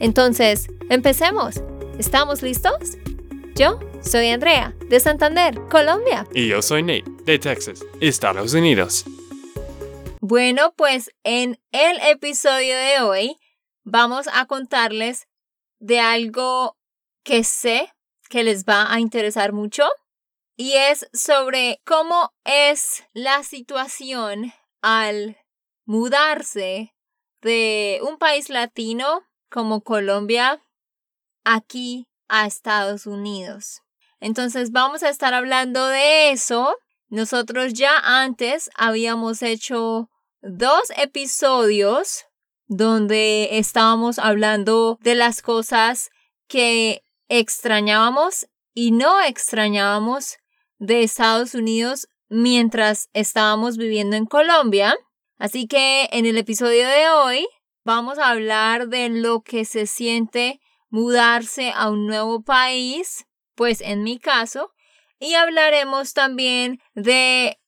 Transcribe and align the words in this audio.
Entonces, 0.00 0.68
empecemos. 0.90 1.62
¿Estamos 1.98 2.42
listos? 2.42 2.98
Yo 3.54 3.78
soy 4.02 4.28
Andrea, 4.28 4.74
de 4.88 4.98
Santander, 5.00 5.60
Colombia. 5.70 6.26
Y 6.34 6.48
yo 6.48 6.60
soy 6.60 6.82
Nate, 6.82 7.04
de 7.24 7.38
Texas, 7.38 7.84
Estados 8.00 8.52
Unidos. 8.54 9.04
Bueno, 10.20 10.74
pues 10.76 11.10
en 11.22 11.60
el 11.70 11.98
episodio 12.08 12.76
de 12.76 13.00
hoy 13.00 13.38
vamos 13.84 14.26
a 14.32 14.46
contarles 14.46 15.28
de 15.78 16.00
algo 16.00 16.76
que 17.22 17.44
sé 17.44 17.92
que 18.28 18.42
les 18.42 18.64
va 18.64 18.92
a 18.92 19.00
interesar 19.00 19.52
mucho 19.52 19.84
y 20.56 20.72
es 20.72 21.08
sobre 21.12 21.80
cómo 21.84 22.32
es 22.44 23.04
la 23.12 23.42
situación 23.42 24.52
al 24.82 25.36
mudarse 25.84 26.94
de 27.42 28.00
un 28.02 28.18
país 28.18 28.48
latino 28.48 29.22
como 29.54 29.82
Colombia 29.82 30.60
aquí 31.44 32.08
a 32.26 32.44
Estados 32.44 33.06
Unidos. 33.06 33.82
Entonces 34.18 34.72
vamos 34.72 35.04
a 35.04 35.10
estar 35.10 35.32
hablando 35.32 35.86
de 35.86 36.32
eso. 36.32 36.76
Nosotros 37.08 37.72
ya 37.72 37.96
antes 38.02 38.68
habíamos 38.74 39.42
hecho 39.42 40.10
dos 40.42 40.90
episodios 40.96 42.24
donde 42.66 43.56
estábamos 43.58 44.18
hablando 44.18 44.98
de 45.02 45.14
las 45.14 45.40
cosas 45.40 46.10
que 46.48 47.04
extrañábamos 47.28 48.48
y 48.72 48.90
no 48.90 49.22
extrañábamos 49.22 50.38
de 50.78 51.04
Estados 51.04 51.54
Unidos 51.54 52.08
mientras 52.28 53.08
estábamos 53.12 53.76
viviendo 53.76 54.16
en 54.16 54.26
Colombia. 54.26 54.96
Así 55.38 55.68
que 55.68 56.08
en 56.10 56.26
el 56.26 56.38
episodio 56.38 56.88
de 56.88 57.08
hoy 57.08 57.46
vamos 57.84 58.18
a 58.18 58.30
hablar 58.30 58.88
de 58.88 59.08
lo 59.08 59.42
que 59.42 59.64
se 59.64 59.86
siente 59.86 60.60
mudarse 60.88 61.72
a 61.74 61.90
un 61.90 62.06
nuevo 62.06 62.42
país, 62.42 63.26
pues 63.54 63.80
en 63.80 64.02
mi 64.02 64.18
caso, 64.18 64.72
y 65.18 65.34
hablaremos 65.34 66.12
también 66.12 66.80
de 66.94 67.58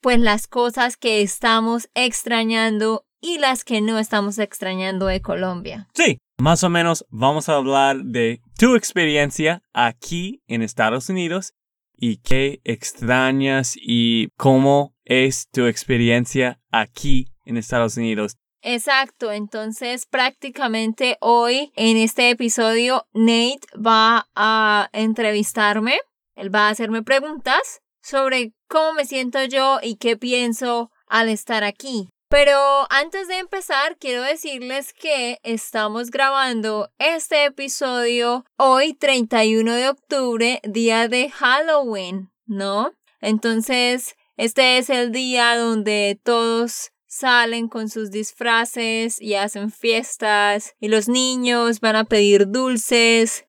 pues 0.00 0.18
las 0.18 0.46
cosas 0.46 0.96
que 0.96 1.22
estamos 1.22 1.88
extrañando 1.94 3.04
y 3.20 3.38
las 3.38 3.64
que 3.64 3.80
no 3.80 3.98
estamos 3.98 4.38
extrañando 4.38 5.06
de 5.06 5.20
Colombia. 5.20 5.88
Sí, 5.94 6.18
más 6.38 6.64
o 6.64 6.70
menos 6.70 7.04
vamos 7.10 7.48
a 7.48 7.56
hablar 7.56 8.02
de 8.02 8.40
tu 8.58 8.76
experiencia 8.76 9.62
aquí 9.74 10.42
en 10.46 10.62
Estados 10.62 11.10
Unidos 11.10 11.52
y 11.94 12.16
qué 12.18 12.60
extrañas 12.64 13.74
y 13.76 14.28
cómo 14.38 14.94
es 15.04 15.48
tu 15.50 15.66
experiencia 15.66 16.60
aquí 16.70 17.26
en 17.44 17.58
Estados 17.58 17.98
Unidos. 17.98 18.38
Exacto, 18.62 19.32
entonces 19.32 20.06
prácticamente 20.06 21.16
hoy 21.20 21.72
en 21.76 21.96
este 21.96 22.30
episodio 22.30 23.06
Nate 23.14 23.66
va 23.74 24.28
a 24.34 24.90
entrevistarme, 24.92 25.98
él 26.36 26.54
va 26.54 26.68
a 26.68 26.70
hacerme 26.70 27.02
preguntas 27.02 27.80
sobre 28.02 28.52
cómo 28.68 28.92
me 28.92 29.06
siento 29.06 29.42
yo 29.44 29.78
y 29.82 29.96
qué 29.96 30.16
pienso 30.16 30.90
al 31.06 31.28
estar 31.28 31.64
aquí. 31.64 32.08
Pero 32.28 32.86
antes 32.90 33.26
de 33.26 33.38
empezar, 33.38 33.96
quiero 33.98 34.22
decirles 34.22 34.92
que 34.92 35.40
estamos 35.42 36.10
grabando 36.10 36.90
este 36.98 37.46
episodio 37.46 38.44
hoy 38.56 38.94
31 38.94 39.72
de 39.72 39.88
octubre, 39.88 40.60
día 40.62 41.08
de 41.08 41.30
Halloween, 41.30 42.30
¿no? 42.46 42.92
Entonces, 43.20 44.14
este 44.36 44.78
es 44.78 44.90
el 44.90 45.10
día 45.10 45.56
donde 45.56 46.20
todos 46.22 46.92
salen 47.10 47.68
con 47.68 47.90
sus 47.90 48.10
disfraces 48.10 49.20
y 49.20 49.34
hacen 49.34 49.70
fiestas 49.70 50.74
y 50.80 50.88
los 50.88 51.08
niños 51.08 51.80
van 51.80 51.96
a 51.96 52.04
pedir 52.04 52.48
dulces 52.48 53.44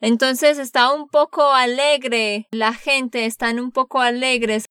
entonces 0.00 0.58
está 0.58 0.92
un 0.92 1.08
poco 1.08 1.52
alegre, 1.52 2.46
la 2.50 2.74
gente 2.74 3.24
están 3.24 3.58
un 3.58 3.70
poco 3.70 4.00
alegres. 4.00 4.66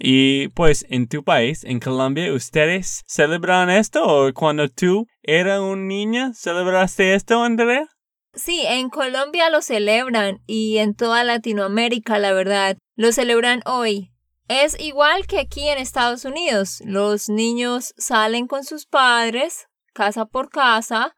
Y 0.00 0.48
pues 0.48 0.84
en 0.88 1.08
tu 1.08 1.22
país, 1.22 1.62
en 1.64 1.78
Colombia, 1.78 2.32
¿ustedes 2.32 3.04
celebran 3.06 3.70
esto 3.70 4.04
o 4.04 4.32
cuando 4.34 4.68
tú 4.68 5.06
eras 5.22 5.60
un 5.60 5.86
niña 5.86 6.32
celebraste 6.34 7.14
esto, 7.14 7.42
Andrea? 7.42 7.88
Sí, 8.34 8.64
en 8.66 8.90
Colombia 8.90 9.48
lo 9.50 9.62
celebran 9.62 10.42
y 10.46 10.78
en 10.78 10.94
toda 10.94 11.24
Latinoamérica, 11.24 12.18
la 12.18 12.32
verdad, 12.32 12.76
lo 12.96 13.12
celebran 13.12 13.62
hoy. 13.64 14.10
Es 14.48 14.78
igual 14.78 15.26
que 15.26 15.40
aquí 15.40 15.68
en 15.68 15.78
Estados 15.78 16.24
Unidos. 16.24 16.80
Los 16.84 17.28
niños 17.28 17.94
salen 17.96 18.46
con 18.46 18.64
sus 18.64 18.86
padres, 18.86 19.66
casa 19.92 20.26
por 20.26 20.50
casa, 20.50 21.16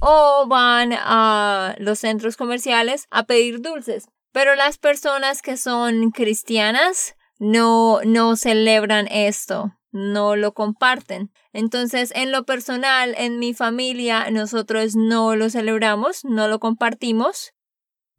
o 0.00 0.46
van 0.46 0.92
a 0.92 1.74
los 1.78 1.98
centros 1.98 2.36
comerciales 2.36 3.06
a 3.10 3.24
pedir 3.24 3.60
dulces. 3.60 4.06
Pero 4.32 4.54
las 4.54 4.78
personas 4.78 5.42
que 5.42 5.56
son 5.56 6.10
cristianas 6.12 7.16
no, 7.38 8.00
no 8.04 8.36
celebran 8.36 9.08
esto, 9.10 9.72
no 9.90 10.36
lo 10.36 10.54
comparten. 10.54 11.32
Entonces, 11.52 12.12
en 12.14 12.30
lo 12.30 12.44
personal, 12.44 13.14
en 13.18 13.40
mi 13.40 13.54
familia, 13.54 14.30
nosotros 14.30 14.94
no 14.94 15.34
lo 15.34 15.50
celebramos, 15.50 16.24
no 16.24 16.46
lo 16.46 16.60
compartimos. 16.60 17.52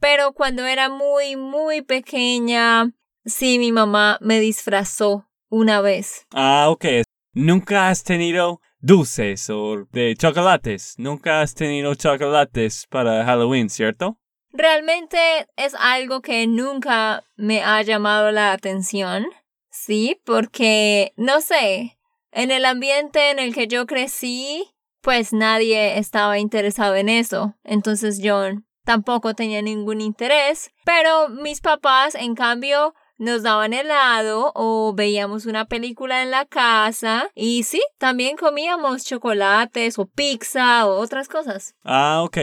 Pero 0.01 0.33
cuando 0.33 0.65
era 0.65 0.89
muy, 0.89 1.35
muy 1.35 1.81
pequeña, 1.81 2.93
sí, 3.29 3.59
mi 3.59 3.71
mamá 3.71 4.17
me 4.21 4.39
disfrazó 4.39 5.25
una 5.49 5.81
vez. 5.81 6.25
Ah, 6.31 6.67
ok. 6.69 6.85
¿Nunca 7.33 7.89
has 7.89 8.03
tenido 8.03 8.61
dulces 8.79 9.49
o 9.49 9.85
de 9.91 10.15
chocolates. 10.15 10.95
Nunca 10.97 11.41
has 11.41 11.53
tenido 11.53 11.93
chocolates 11.95 12.87
para 12.87 13.25
Halloween, 13.25 13.69
¿cierto? 13.69 14.17
Realmente 14.51 15.17
es 15.57 15.75
algo 15.75 16.21
que 16.21 16.47
nunca 16.47 17.23
me 17.35 17.61
ha 17.61 17.81
llamado 17.83 18.31
la 18.31 18.51
atención, 18.51 19.27
sí, 19.69 20.19
porque, 20.25 21.13
no 21.17 21.41
sé, 21.41 21.99
en 22.31 22.49
el 22.49 22.65
ambiente 22.65 23.29
en 23.29 23.37
el 23.37 23.53
que 23.53 23.67
yo 23.67 23.85
crecí, 23.85 24.67
pues 25.01 25.33
nadie 25.33 25.99
estaba 25.99 26.39
interesado 26.39 26.95
en 26.95 27.09
eso, 27.09 27.55
entonces 27.63 28.19
yo 28.19 28.43
tampoco 28.85 29.35
tenía 29.35 29.61
ningún 29.61 30.01
interés, 30.01 30.71
pero 30.83 31.29
mis 31.29 31.61
papás, 31.61 32.15
en 32.15 32.33
cambio, 32.33 32.95
nos 33.19 33.43
daban 33.43 33.73
helado 33.73 34.51
o 34.55 34.93
veíamos 34.95 35.45
una 35.45 35.65
película 35.65 36.23
en 36.23 36.31
la 36.31 36.45
casa 36.45 37.29
y 37.35 37.63
sí, 37.63 37.81
también 37.99 38.37
comíamos 38.37 39.03
chocolates 39.03 39.99
o 39.99 40.07
pizza 40.07 40.87
o 40.87 40.99
otras 40.99 41.27
cosas. 41.27 41.75
Ah, 41.83 42.21
ok. 42.23 42.37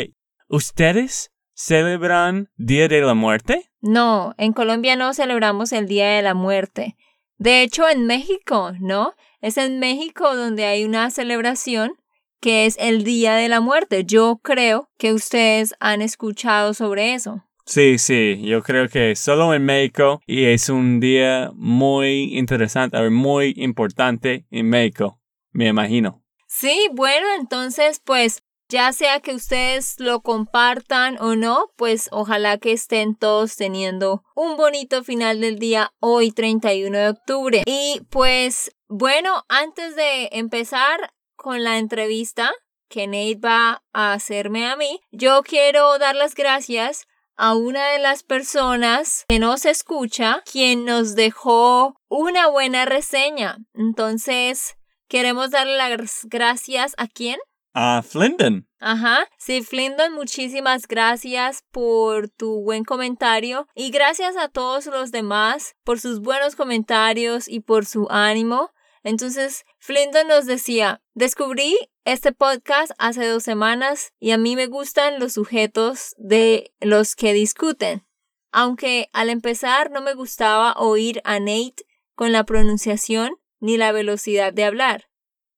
¿Ustedes 0.48 1.32
celebran 1.54 2.50
Día 2.56 2.86
de 2.86 3.00
la 3.00 3.14
Muerte? 3.14 3.70
No, 3.80 4.34
en 4.36 4.52
Colombia 4.52 4.94
no 4.94 5.14
celebramos 5.14 5.72
el 5.72 5.88
Día 5.88 6.10
de 6.10 6.22
la 6.22 6.34
Muerte. 6.34 6.96
De 7.38 7.62
hecho, 7.62 7.88
en 7.88 8.06
México, 8.06 8.72
¿no? 8.78 9.14
Es 9.40 9.56
en 9.56 9.78
México 9.78 10.36
donde 10.36 10.66
hay 10.66 10.84
una 10.84 11.10
celebración 11.10 11.94
que 12.40 12.66
es 12.66 12.76
el 12.78 13.02
Día 13.02 13.34
de 13.34 13.48
la 13.48 13.60
Muerte. 13.60 14.04
Yo 14.04 14.40
creo 14.42 14.90
que 14.98 15.14
ustedes 15.14 15.74
han 15.80 16.02
escuchado 16.02 16.74
sobre 16.74 17.14
eso. 17.14 17.42
Sí, 17.66 17.98
sí, 17.98 18.42
yo 18.42 18.62
creo 18.62 18.88
que 18.88 19.16
solo 19.16 19.52
en 19.52 19.64
México 19.64 20.20
y 20.24 20.44
es 20.44 20.68
un 20.68 21.00
día 21.00 21.50
muy 21.52 22.36
interesante, 22.38 23.10
muy 23.10 23.54
importante 23.56 24.46
en 24.52 24.68
México, 24.68 25.20
me 25.50 25.66
imagino. 25.66 26.22
Sí, 26.46 26.88
bueno, 26.92 27.26
entonces 27.36 28.00
pues 28.04 28.44
ya 28.68 28.92
sea 28.92 29.18
que 29.18 29.34
ustedes 29.34 29.96
lo 29.98 30.20
compartan 30.20 31.20
o 31.20 31.34
no, 31.34 31.72
pues 31.76 32.08
ojalá 32.12 32.58
que 32.58 32.70
estén 32.70 33.16
todos 33.16 33.56
teniendo 33.56 34.22
un 34.36 34.56
bonito 34.56 35.02
final 35.02 35.40
del 35.40 35.58
día 35.58 35.92
hoy 35.98 36.30
31 36.30 36.96
de 36.96 37.08
octubre. 37.08 37.62
Y 37.66 38.00
pues 38.10 38.76
bueno, 38.86 39.44
antes 39.48 39.96
de 39.96 40.28
empezar 40.30 41.12
con 41.34 41.64
la 41.64 41.78
entrevista 41.78 42.52
que 42.88 43.08
Nate 43.08 43.40
va 43.44 43.82
a 43.92 44.12
hacerme 44.12 44.66
a 44.66 44.76
mí, 44.76 45.00
yo 45.10 45.42
quiero 45.42 45.98
dar 45.98 46.14
las 46.14 46.36
gracias 46.36 47.08
a 47.36 47.54
una 47.54 47.88
de 47.88 47.98
las 47.98 48.22
personas 48.22 49.24
que 49.28 49.38
nos 49.38 49.64
escucha, 49.64 50.42
quien 50.50 50.84
nos 50.84 51.14
dejó 51.14 52.00
una 52.08 52.48
buena 52.48 52.84
reseña. 52.84 53.58
Entonces, 53.74 54.76
queremos 55.08 55.50
darle 55.50 55.76
las 55.76 56.22
gracias 56.24 56.94
a 56.96 57.06
quién? 57.06 57.38
a 57.78 58.02
Flindon. 58.02 58.66
Ajá. 58.80 59.28
Sí, 59.36 59.62
Flindon, 59.62 60.14
muchísimas 60.14 60.88
gracias 60.88 61.62
por 61.70 62.30
tu 62.30 62.62
buen 62.62 62.84
comentario 62.84 63.68
y 63.74 63.90
gracias 63.90 64.34
a 64.38 64.48
todos 64.48 64.86
los 64.86 65.12
demás 65.12 65.76
por 65.84 66.00
sus 66.00 66.20
buenos 66.20 66.56
comentarios 66.56 67.48
y 67.48 67.60
por 67.60 67.84
su 67.84 68.08
ánimo. 68.08 68.70
Entonces, 69.02 69.66
Flindon 69.78 70.26
nos 70.26 70.46
decía, 70.46 71.02
descubrí 71.12 71.76
este 72.06 72.30
podcast 72.30 72.92
hace 72.98 73.26
dos 73.26 73.42
semanas 73.42 74.12
y 74.20 74.30
a 74.30 74.38
mí 74.38 74.54
me 74.54 74.68
gustan 74.68 75.18
los 75.18 75.32
sujetos 75.32 76.14
de 76.18 76.72
los 76.80 77.16
que 77.16 77.32
discuten. 77.32 78.06
Aunque 78.52 79.10
al 79.12 79.28
empezar 79.28 79.90
no 79.90 80.00
me 80.00 80.14
gustaba 80.14 80.74
oír 80.74 81.20
a 81.24 81.40
Nate 81.40 81.84
con 82.14 82.30
la 82.30 82.44
pronunciación 82.44 83.34
ni 83.58 83.76
la 83.76 83.90
velocidad 83.90 84.52
de 84.52 84.62
hablar. 84.62 85.08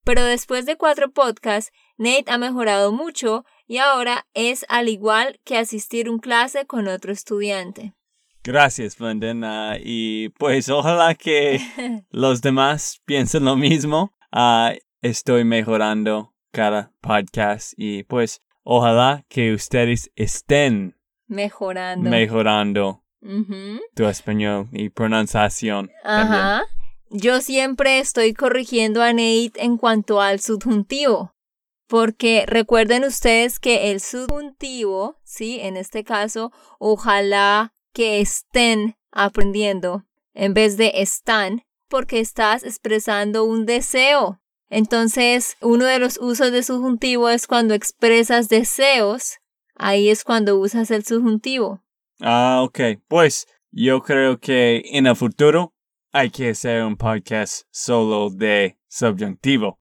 Pero 0.05 0.25
después 0.25 0.65
de 0.65 0.77
cuatro 0.77 1.11
podcasts, 1.11 1.71
Nate 1.99 2.25
ha 2.29 2.39
mejorado 2.39 2.93
mucho 2.93 3.45
y 3.67 3.77
ahora 3.77 4.27
es 4.33 4.65
al 4.71 4.89
igual 4.89 5.41
que 5.45 5.59
asistir 5.59 6.09
un 6.09 6.19
clase 6.19 6.65
con 6.65 6.89
otro 6.89 7.13
estudiante. 7.13 7.93
Gracias, 8.43 8.97
Flindon. 8.97 9.45
Ah, 9.45 9.77
y 9.79 10.31
pues 10.31 10.71
ojalá 10.71 11.15
que 11.15 11.61
los 12.11 12.41
demás 12.41 13.03
piensen 13.05 13.45
lo 13.45 13.55
mismo. 13.55 14.15
Ah, 14.33 14.73
estoy 15.03 15.45
mejorando 15.45 16.33
cada 16.51 16.93
podcast 17.01 17.73
y 17.77 18.03
pues 18.05 18.43
ojalá 18.63 19.25
que 19.29 19.53
ustedes 19.53 20.11
estén 20.17 20.97
Mejorando. 21.27 22.09
mejorando 22.09 23.03
tu 23.95 24.07
español 24.07 24.69
y 24.73 24.91
pronunciación. 24.91 25.91
también. 26.03 26.67
Yo 27.11 27.41
siempre 27.41 27.99
estoy 28.01 28.35
corrigiendo 28.35 29.03
a 29.03 29.13
Nate 29.13 29.53
en 29.57 29.79
cuanto 29.79 30.21
al 30.21 30.41
subjuntivo. 30.41 31.35
Porque 31.87 32.45
recuerden 32.47 33.05
ustedes 33.05 33.59
que 33.59 33.91
el 33.91 34.01
subjuntivo, 34.01 35.17
sí, 35.25 35.59
en 35.61 35.79
este 35.79 36.05
caso, 36.05 36.53
ojalá 36.79 37.73
que 37.95 38.21
estén 38.21 38.97
aprendiendo 39.11 40.05
en 40.35 40.53
vez 40.53 40.77
de 40.77 40.93
están, 40.97 41.63
porque 41.89 42.21
estás 42.21 42.63
expresando 42.63 43.45
un 43.45 43.65
deseo. 43.65 44.39
Entonces, 44.71 45.57
uno 45.61 45.87
de 45.87 45.99
los 45.99 46.19
usos 46.19 46.53
de 46.53 46.63
subjuntivo 46.63 47.29
es 47.31 47.47
cuando 47.47 47.75
expresas 47.75 48.49
deseos, 48.49 49.39
ahí 49.75 50.11
es 50.11 50.25
cuando 50.25 50.59
usas 50.59 50.91
el 50.91 51.05
subjuntivo. 51.05 51.83
Ah, 52.21 52.61
ok. 52.63 52.81
Pues 53.09 53.47
yo 53.71 54.03
creo 54.03 54.39
que 54.39 54.83
en 54.93 55.07
el 55.07 55.17
futuro 55.17 55.75
hay 56.13 56.31
que 56.31 56.51
hacer 56.51 56.83
un 56.85 56.97
podcast 56.97 57.63
solo 57.71 58.31
de 58.31 58.79
subjuntivo. 58.89 59.79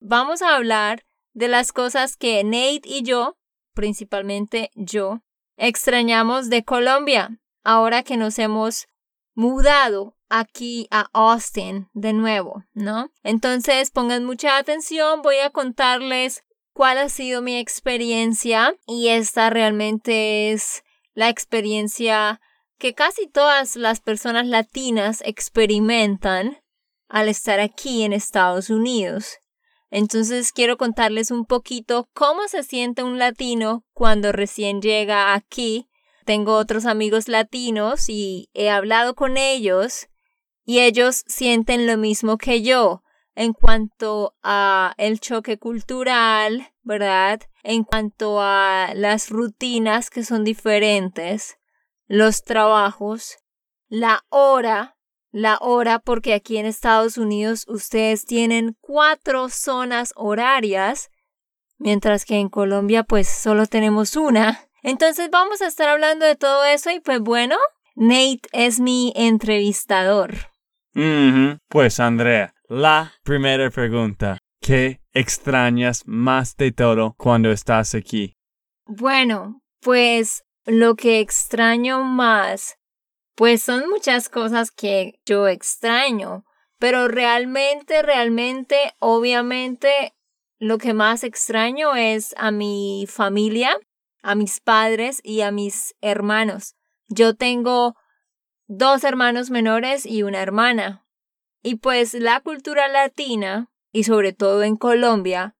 vamos 0.00 0.42
a 0.42 0.54
hablar 0.56 1.04
de 1.32 1.48
las 1.48 1.72
cosas 1.72 2.16
que 2.16 2.42
Nate 2.44 2.82
y 2.84 3.02
yo, 3.02 3.38
principalmente 3.74 4.70
yo, 4.74 5.22
extrañamos 5.56 6.50
de 6.50 6.64
Colombia, 6.64 7.38
ahora 7.62 8.02
que 8.02 8.16
nos 8.16 8.38
hemos 8.38 8.88
mudado 9.34 10.17
aquí 10.28 10.88
a 10.90 11.08
Austin 11.12 11.88
de 11.92 12.12
nuevo, 12.12 12.64
¿no? 12.74 13.10
Entonces 13.22 13.90
pongan 13.90 14.24
mucha 14.24 14.56
atención, 14.56 15.22
voy 15.22 15.38
a 15.38 15.50
contarles 15.50 16.44
cuál 16.72 16.98
ha 16.98 17.08
sido 17.08 17.42
mi 17.42 17.58
experiencia 17.58 18.74
y 18.86 19.08
esta 19.08 19.50
realmente 19.50 20.52
es 20.52 20.84
la 21.14 21.28
experiencia 21.28 22.40
que 22.78 22.94
casi 22.94 23.26
todas 23.26 23.76
las 23.76 24.00
personas 24.00 24.46
latinas 24.46 25.22
experimentan 25.24 26.58
al 27.08 27.28
estar 27.28 27.58
aquí 27.58 28.04
en 28.04 28.12
Estados 28.12 28.70
Unidos. 28.70 29.38
Entonces 29.90 30.52
quiero 30.52 30.76
contarles 30.76 31.30
un 31.30 31.46
poquito 31.46 32.08
cómo 32.12 32.46
se 32.46 32.62
siente 32.62 33.02
un 33.02 33.18
latino 33.18 33.84
cuando 33.94 34.32
recién 34.32 34.80
llega 34.82 35.34
aquí. 35.34 35.88
Tengo 36.24 36.56
otros 36.56 36.84
amigos 36.84 37.26
latinos 37.26 38.08
y 38.08 38.50
he 38.52 38.70
hablado 38.70 39.14
con 39.14 39.38
ellos 39.38 40.08
y 40.68 40.80
ellos 40.80 41.24
sienten 41.26 41.86
lo 41.86 41.96
mismo 41.96 42.36
que 42.36 42.60
yo 42.60 43.02
en 43.34 43.54
cuanto 43.54 44.36
a 44.42 44.92
el 44.98 45.18
choque 45.18 45.58
cultural, 45.58 46.74
¿verdad? 46.82 47.40
En 47.62 47.84
cuanto 47.84 48.42
a 48.42 48.90
las 48.94 49.30
rutinas 49.30 50.10
que 50.10 50.24
son 50.24 50.44
diferentes, 50.44 51.56
los 52.06 52.42
trabajos, 52.42 53.38
la 53.88 54.26
hora 54.28 54.98
la 55.30 55.56
hora 55.62 56.00
porque 56.00 56.34
aquí 56.34 56.58
en 56.58 56.66
Estados 56.66 57.16
Unidos 57.16 57.64
ustedes 57.66 58.26
tienen 58.26 58.76
cuatro 58.80 59.48
zonas 59.48 60.12
horarias, 60.16 61.08
mientras 61.78 62.26
que 62.26 62.36
en 62.36 62.50
Colombia 62.50 63.04
pues 63.04 63.26
solo 63.26 63.66
tenemos 63.66 64.16
una. 64.16 64.68
Entonces 64.82 65.30
vamos 65.30 65.62
a 65.62 65.66
estar 65.66 65.88
hablando 65.88 66.26
de 66.26 66.36
todo 66.36 66.66
eso 66.66 66.90
y 66.90 67.00
pues 67.00 67.20
bueno, 67.20 67.56
Nate 67.94 68.42
es 68.52 68.80
mi 68.80 69.14
entrevistador. 69.16 70.57
Pues 71.68 72.00
Andrea, 72.00 72.52
la 72.68 73.12
primera 73.22 73.70
pregunta. 73.70 74.38
¿Qué 74.60 75.00
extrañas 75.12 76.02
más 76.06 76.56
de 76.56 76.72
todo 76.72 77.14
cuando 77.16 77.52
estás 77.52 77.94
aquí? 77.94 78.34
Bueno, 78.84 79.62
pues 79.80 80.42
lo 80.66 80.96
que 80.96 81.20
extraño 81.20 82.02
más, 82.02 82.78
pues 83.36 83.62
son 83.62 83.88
muchas 83.88 84.28
cosas 84.28 84.72
que 84.72 85.20
yo 85.24 85.46
extraño, 85.46 86.44
pero 86.80 87.06
realmente, 87.06 88.02
realmente, 88.02 88.76
obviamente, 88.98 90.14
lo 90.58 90.78
que 90.78 90.94
más 90.94 91.22
extraño 91.22 91.94
es 91.94 92.34
a 92.38 92.50
mi 92.50 93.06
familia, 93.08 93.78
a 94.22 94.34
mis 94.34 94.58
padres 94.58 95.20
y 95.22 95.42
a 95.42 95.52
mis 95.52 95.94
hermanos. 96.00 96.74
Yo 97.06 97.36
tengo 97.36 97.94
dos 98.68 99.02
hermanos 99.02 99.50
menores 99.50 100.06
y 100.06 100.22
una 100.22 100.40
hermana. 100.40 101.04
Y 101.62 101.76
pues 101.76 102.14
la 102.14 102.40
cultura 102.40 102.86
latina, 102.86 103.70
y 103.90 104.04
sobre 104.04 104.32
todo 104.32 104.62
en 104.62 104.76
Colombia, 104.76 105.56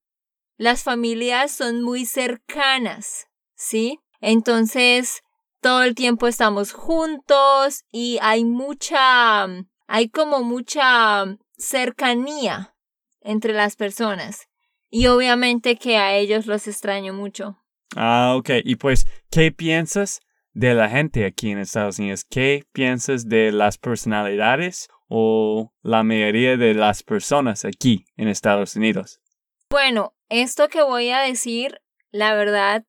las 0.57 0.83
familias 0.83 1.51
son 1.51 1.81
muy 1.81 2.05
cercanas, 2.05 3.27
¿sí? 3.55 3.99
Entonces, 4.21 5.21
todo 5.61 5.83
el 5.83 5.95
tiempo 5.95 6.27
estamos 6.27 6.71
juntos 6.71 7.83
y 7.91 8.19
hay 8.21 8.45
mucha, 8.45 9.47
hay 9.87 10.09
como 10.09 10.43
mucha 10.43 11.37
cercanía 11.57 12.75
entre 13.21 13.53
las 13.53 13.75
personas. 13.75 14.47
Y 14.89 15.07
obviamente 15.07 15.75
que 15.77 15.97
a 15.97 16.15
ellos 16.15 16.45
los 16.45 16.67
extraño 16.67 17.13
mucho. 17.13 17.57
Ah, 17.95 18.35
ok. 18.37 18.49
Y 18.63 18.75
pues, 18.75 19.05
¿qué 19.29 19.51
piensas 19.51 20.21
de 20.59 20.73
la 20.73 20.89
gente 20.89 21.25
aquí 21.25 21.51
en 21.51 21.59
Estados 21.59 21.99
Unidos? 21.99 22.25
¿Qué 22.25 22.65
piensas 22.73 23.29
de 23.29 23.53
las 23.53 23.77
personalidades 23.77 24.89
o 25.07 25.71
la 25.81 26.03
mayoría 26.03 26.57
de 26.57 26.73
las 26.73 27.01
personas 27.01 27.63
aquí 27.63 28.05
en 28.17 28.27
Estados 28.27 28.75
Unidos? 28.75 29.21
Bueno, 29.69 30.13
esto 30.27 30.67
que 30.67 30.81
voy 30.81 31.11
a 31.11 31.19
decir, 31.19 31.79
la 32.11 32.33
verdad, 32.33 32.85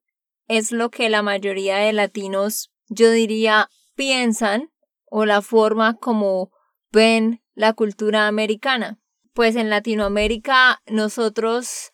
es 0.48 0.72
lo 0.72 0.90
que 0.90 1.08
la 1.10 1.22
mayoría 1.22 1.76
de 1.76 1.92
latinos, 1.92 2.72
yo 2.88 3.12
diría, 3.12 3.68
piensan 3.94 4.72
o 5.06 5.24
la 5.24 5.40
forma 5.40 5.96
como 5.96 6.50
ven 6.90 7.40
la 7.54 7.72
cultura 7.74 8.26
americana. 8.26 8.98
Pues 9.32 9.54
en 9.54 9.70
Latinoamérica 9.70 10.82
nosotros 10.86 11.92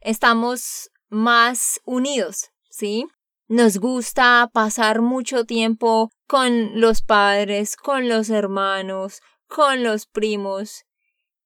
estamos 0.00 0.92
más 1.08 1.80
unidos, 1.84 2.50
¿sí? 2.70 3.08
Nos 3.48 3.78
gusta 3.78 4.50
pasar 4.52 5.02
mucho 5.02 5.44
tiempo 5.44 6.10
con 6.26 6.80
los 6.80 7.00
padres, 7.02 7.76
con 7.76 8.08
los 8.08 8.28
hermanos, 8.28 9.20
con 9.46 9.84
los 9.84 10.06
primos. 10.06 10.84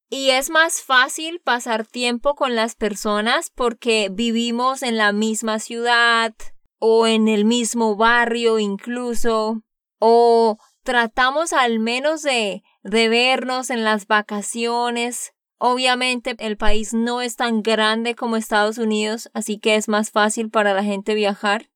Y 0.08 0.30
es 0.30 0.48
más 0.48 0.82
fácil 0.82 1.40
pasar 1.40 1.86
tiempo 1.86 2.34
con 2.34 2.56
las 2.56 2.74
personas 2.74 3.52
porque 3.54 4.08
vivimos 4.10 4.82
en 4.82 4.96
la 4.96 5.12
misma 5.12 5.58
ciudad 5.58 6.34
o 6.78 7.06
en 7.06 7.28
el 7.28 7.44
mismo 7.44 7.94
barrio 7.96 8.58
incluso 8.58 9.62
o 9.98 10.56
tratamos 10.82 11.52
al 11.52 11.78
menos 11.78 12.22
de, 12.22 12.62
de 12.82 13.08
vernos 13.08 13.68
en 13.68 13.84
las 13.84 14.06
vacaciones. 14.06 15.32
Obviamente 15.58 16.34
el 16.38 16.56
país 16.56 16.94
no 16.94 17.20
es 17.20 17.36
tan 17.36 17.62
grande 17.62 18.14
como 18.14 18.36
Estados 18.36 18.78
Unidos, 18.78 19.30
así 19.34 19.58
que 19.58 19.76
es 19.76 19.86
más 19.86 20.10
fácil 20.10 20.48
para 20.48 20.72
la 20.72 20.82
gente 20.82 21.14
viajar. 21.14 21.69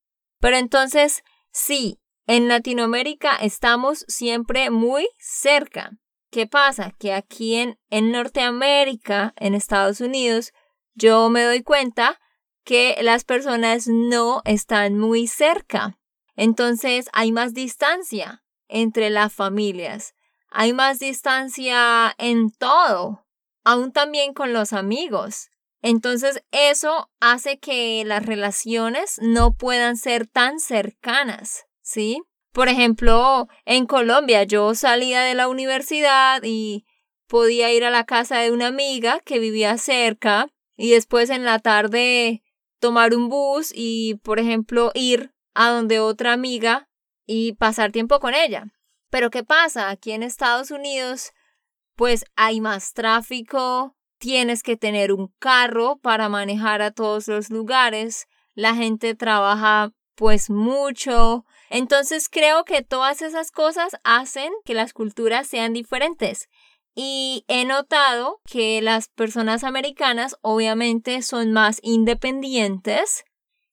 Pero 0.44 0.58
entonces, 0.58 1.24
sí, 1.52 2.02
en 2.26 2.48
Latinoamérica 2.48 3.34
estamos 3.36 4.04
siempre 4.08 4.68
muy 4.68 5.08
cerca. 5.18 5.92
¿Qué 6.30 6.46
pasa? 6.46 6.92
Que 6.98 7.14
aquí 7.14 7.54
en, 7.54 7.78
en 7.88 8.12
Norteamérica, 8.12 9.32
en 9.38 9.54
Estados 9.54 10.02
Unidos, 10.02 10.52
yo 10.92 11.30
me 11.30 11.44
doy 11.44 11.62
cuenta 11.62 12.20
que 12.62 12.94
las 13.00 13.24
personas 13.24 13.86
no 13.88 14.42
están 14.44 14.98
muy 14.98 15.28
cerca. 15.28 15.98
Entonces 16.36 17.08
hay 17.14 17.32
más 17.32 17.54
distancia 17.54 18.44
entre 18.68 19.08
las 19.08 19.32
familias. 19.32 20.14
Hay 20.50 20.74
más 20.74 20.98
distancia 20.98 22.14
en 22.18 22.50
todo, 22.50 23.24
aún 23.64 23.92
también 23.92 24.34
con 24.34 24.52
los 24.52 24.74
amigos. 24.74 25.48
Entonces 25.86 26.42
eso 26.50 27.10
hace 27.20 27.58
que 27.58 28.04
las 28.06 28.24
relaciones 28.24 29.18
no 29.20 29.52
puedan 29.52 29.98
ser 29.98 30.26
tan 30.26 30.58
cercanas, 30.58 31.66
¿sí? 31.82 32.22
Por 32.52 32.70
ejemplo, 32.70 33.48
en 33.66 33.84
Colombia 33.84 34.44
yo 34.44 34.74
salía 34.74 35.20
de 35.20 35.34
la 35.34 35.46
universidad 35.46 36.40
y 36.42 36.86
podía 37.28 37.70
ir 37.70 37.84
a 37.84 37.90
la 37.90 38.04
casa 38.04 38.38
de 38.38 38.50
una 38.50 38.68
amiga 38.68 39.20
que 39.26 39.38
vivía 39.38 39.76
cerca 39.76 40.48
y 40.74 40.92
después 40.92 41.28
en 41.28 41.44
la 41.44 41.58
tarde 41.58 42.42
tomar 42.78 43.14
un 43.14 43.28
bus 43.28 43.70
y, 43.74 44.14
por 44.22 44.38
ejemplo, 44.38 44.90
ir 44.94 45.34
a 45.52 45.68
donde 45.68 46.00
otra 46.00 46.32
amiga 46.32 46.88
y 47.26 47.52
pasar 47.56 47.92
tiempo 47.92 48.20
con 48.20 48.32
ella. 48.32 48.72
Pero 49.10 49.28
¿qué 49.28 49.44
pasa? 49.44 49.90
Aquí 49.90 50.12
en 50.12 50.22
Estados 50.22 50.70
Unidos, 50.70 51.32
pues 51.94 52.24
hay 52.36 52.62
más 52.62 52.94
tráfico, 52.94 53.94
tienes 54.24 54.62
que 54.62 54.78
tener 54.78 55.12
un 55.12 55.34
carro 55.38 55.98
para 55.98 56.30
manejar 56.30 56.80
a 56.80 56.92
todos 56.92 57.28
los 57.28 57.50
lugares, 57.50 58.26
la 58.54 58.74
gente 58.74 59.14
trabaja 59.14 59.92
pues 60.14 60.48
mucho. 60.48 61.44
Entonces 61.68 62.30
creo 62.30 62.64
que 62.64 62.80
todas 62.80 63.20
esas 63.20 63.50
cosas 63.50 63.96
hacen 64.02 64.50
que 64.64 64.72
las 64.72 64.94
culturas 64.94 65.46
sean 65.46 65.74
diferentes. 65.74 66.48
Y 66.94 67.44
he 67.48 67.66
notado 67.66 68.40
que 68.50 68.80
las 68.80 69.08
personas 69.08 69.62
americanas 69.62 70.36
obviamente 70.40 71.20
son 71.20 71.52
más 71.52 71.78
independientes 71.82 73.24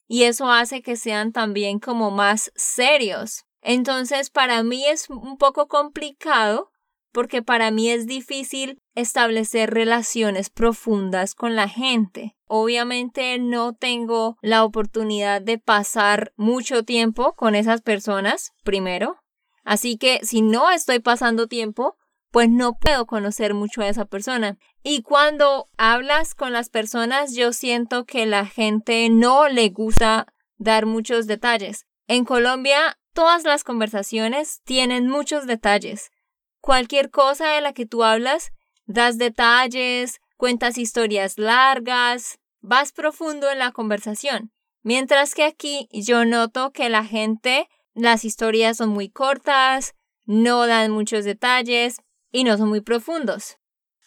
y 0.06 0.24
eso 0.24 0.52
hace 0.52 0.82
que 0.82 0.98
sean 0.98 1.32
también 1.32 1.80
como 1.80 2.12
más 2.12 2.52
serios. 2.58 3.46
Entonces 3.62 4.30
para 4.30 4.64
mí 4.64 4.86
es 4.86 5.10
un 5.10 5.38
poco 5.38 5.70
complicado 5.70 6.74
porque 7.12 7.42
para 7.42 7.72
mí 7.72 7.90
es 7.90 8.08
difícil 8.08 8.80
establecer 8.96 9.72
relaciones 9.72 10.50
profundas 10.50 11.36
con 11.36 11.56
la 11.56 11.68
gente. 11.68 12.36
Obviamente 12.48 13.38
no 13.40 13.74
tengo 13.74 14.38
la 14.42 14.64
oportunidad 14.64 15.42
de 15.42 15.58
pasar 15.58 16.34
mucho 16.36 16.84
tiempo 16.84 17.34
con 17.34 17.56
esas 17.56 17.82
personas, 17.82 18.52
primero. 18.64 19.18
Así 19.64 19.98
que 19.98 20.20
si 20.24 20.42
no 20.42 20.72
estoy 20.72 21.00
pasando 21.00 21.48
tiempo, 21.48 21.98
pues 22.32 22.50
no 22.50 22.78
puedo 22.78 23.06
conocer 23.06 23.54
mucho 23.54 23.82
a 23.82 23.90
esa 23.90 24.06
persona. 24.06 24.58
Y 24.84 25.02
cuando 25.02 25.70
hablas 25.78 26.34
con 26.34 26.54
las 26.54 26.70
personas, 26.70 27.36
yo 27.36 27.54
siento 27.54 28.06
que 28.06 28.26
la 28.26 28.46
gente 28.46 29.10
no 29.10 29.48
le 29.50 29.70
gusta 29.70 30.28
dar 30.58 30.86
muchos 30.86 31.28
detalles. 31.28 31.86
En 32.08 32.26
Colombia, 32.26 32.98
todas 33.14 33.44
las 33.44 33.64
conversaciones 33.64 34.62
tienen 34.64 35.08
muchos 35.08 35.46
detalles. 35.46 36.10
Cualquier 36.62 37.10
cosa 37.10 37.50
de 37.50 37.62
la 37.62 37.74
que 37.74 37.86
tú 37.86 38.04
hablas, 38.04 38.52
das 38.86 39.18
detalles, 39.18 40.22
cuentas 40.38 40.78
historias 40.78 41.38
largas, 41.38 42.40
vas 42.62 42.92
profundo 42.92 43.50
en 43.50 43.60
la 43.60 43.72
conversación. 43.72 44.52
Mientras 44.84 45.36
que 45.36 45.44
aquí 45.44 45.88
yo 45.92 46.24
noto 46.24 46.72
que 46.72 46.90
la 46.90 47.04
gente, 47.04 47.68
las 47.94 48.24
historias 48.26 48.78
son 48.78 48.90
muy 48.90 49.10
cortas, 49.10 49.94
no 50.26 50.68
dan 50.68 50.92
muchos 50.92 51.26
detalles, 51.26 51.98
y 52.32 52.44
no 52.44 52.58
son 52.58 52.70
muy 52.70 52.82
profundos. 52.82 53.58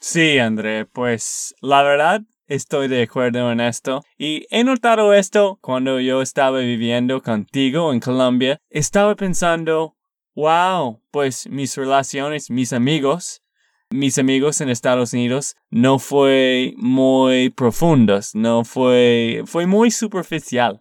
Sí, 0.00 0.38
André, 0.38 0.86
pues 0.86 1.54
la 1.60 1.82
verdad 1.82 2.22
estoy 2.46 2.88
de 2.88 3.02
acuerdo 3.02 3.50
en 3.50 3.60
esto. 3.60 4.02
Y 4.18 4.46
he 4.50 4.64
notado 4.64 5.14
esto 5.14 5.58
cuando 5.60 6.00
yo 6.00 6.22
estaba 6.22 6.58
viviendo 6.58 7.22
contigo 7.22 7.92
en 7.92 8.00
Colombia. 8.00 8.58
Estaba 8.70 9.14
pensando, 9.14 9.96
wow, 10.34 11.00
pues 11.10 11.48
mis 11.48 11.76
relaciones, 11.76 12.50
mis 12.50 12.72
amigos, 12.72 13.42
mis 13.90 14.18
amigos 14.18 14.60
en 14.60 14.68
Estados 14.68 15.12
Unidos 15.12 15.56
no 15.70 15.98
fue 15.98 16.74
muy 16.76 17.50
profundos, 17.50 18.34
no 18.34 18.64
fue, 18.64 19.42
fue 19.46 19.66
muy 19.66 19.90
superficial. 19.90 20.80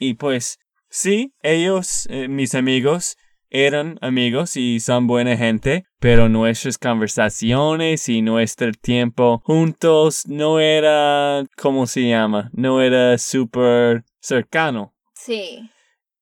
Y 0.00 0.14
pues 0.14 0.58
sí, 0.88 1.32
ellos, 1.42 2.08
eh, 2.10 2.26
mis 2.26 2.56
amigos, 2.56 3.16
eran 3.50 3.98
amigos 4.00 4.56
y 4.56 4.80
son 4.80 5.06
buena 5.06 5.36
gente, 5.36 5.84
pero 6.00 6.30
nuestras 6.30 6.78
conversaciones 6.78 8.08
y 8.08 8.22
nuestro 8.22 8.72
tiempo 8.72 9.42
juntos 9.44 10.26
no 10.26 10.58
era, 10.58 11.44
¿cómo 11.56 11.86
se 11.86 12.08
llama? 12.08 12.50
No 12.54 12.80
era 12.80 13.18
súper 13.18 14.04
cercano. 14.20 14.94
Sí. 15.14 15.70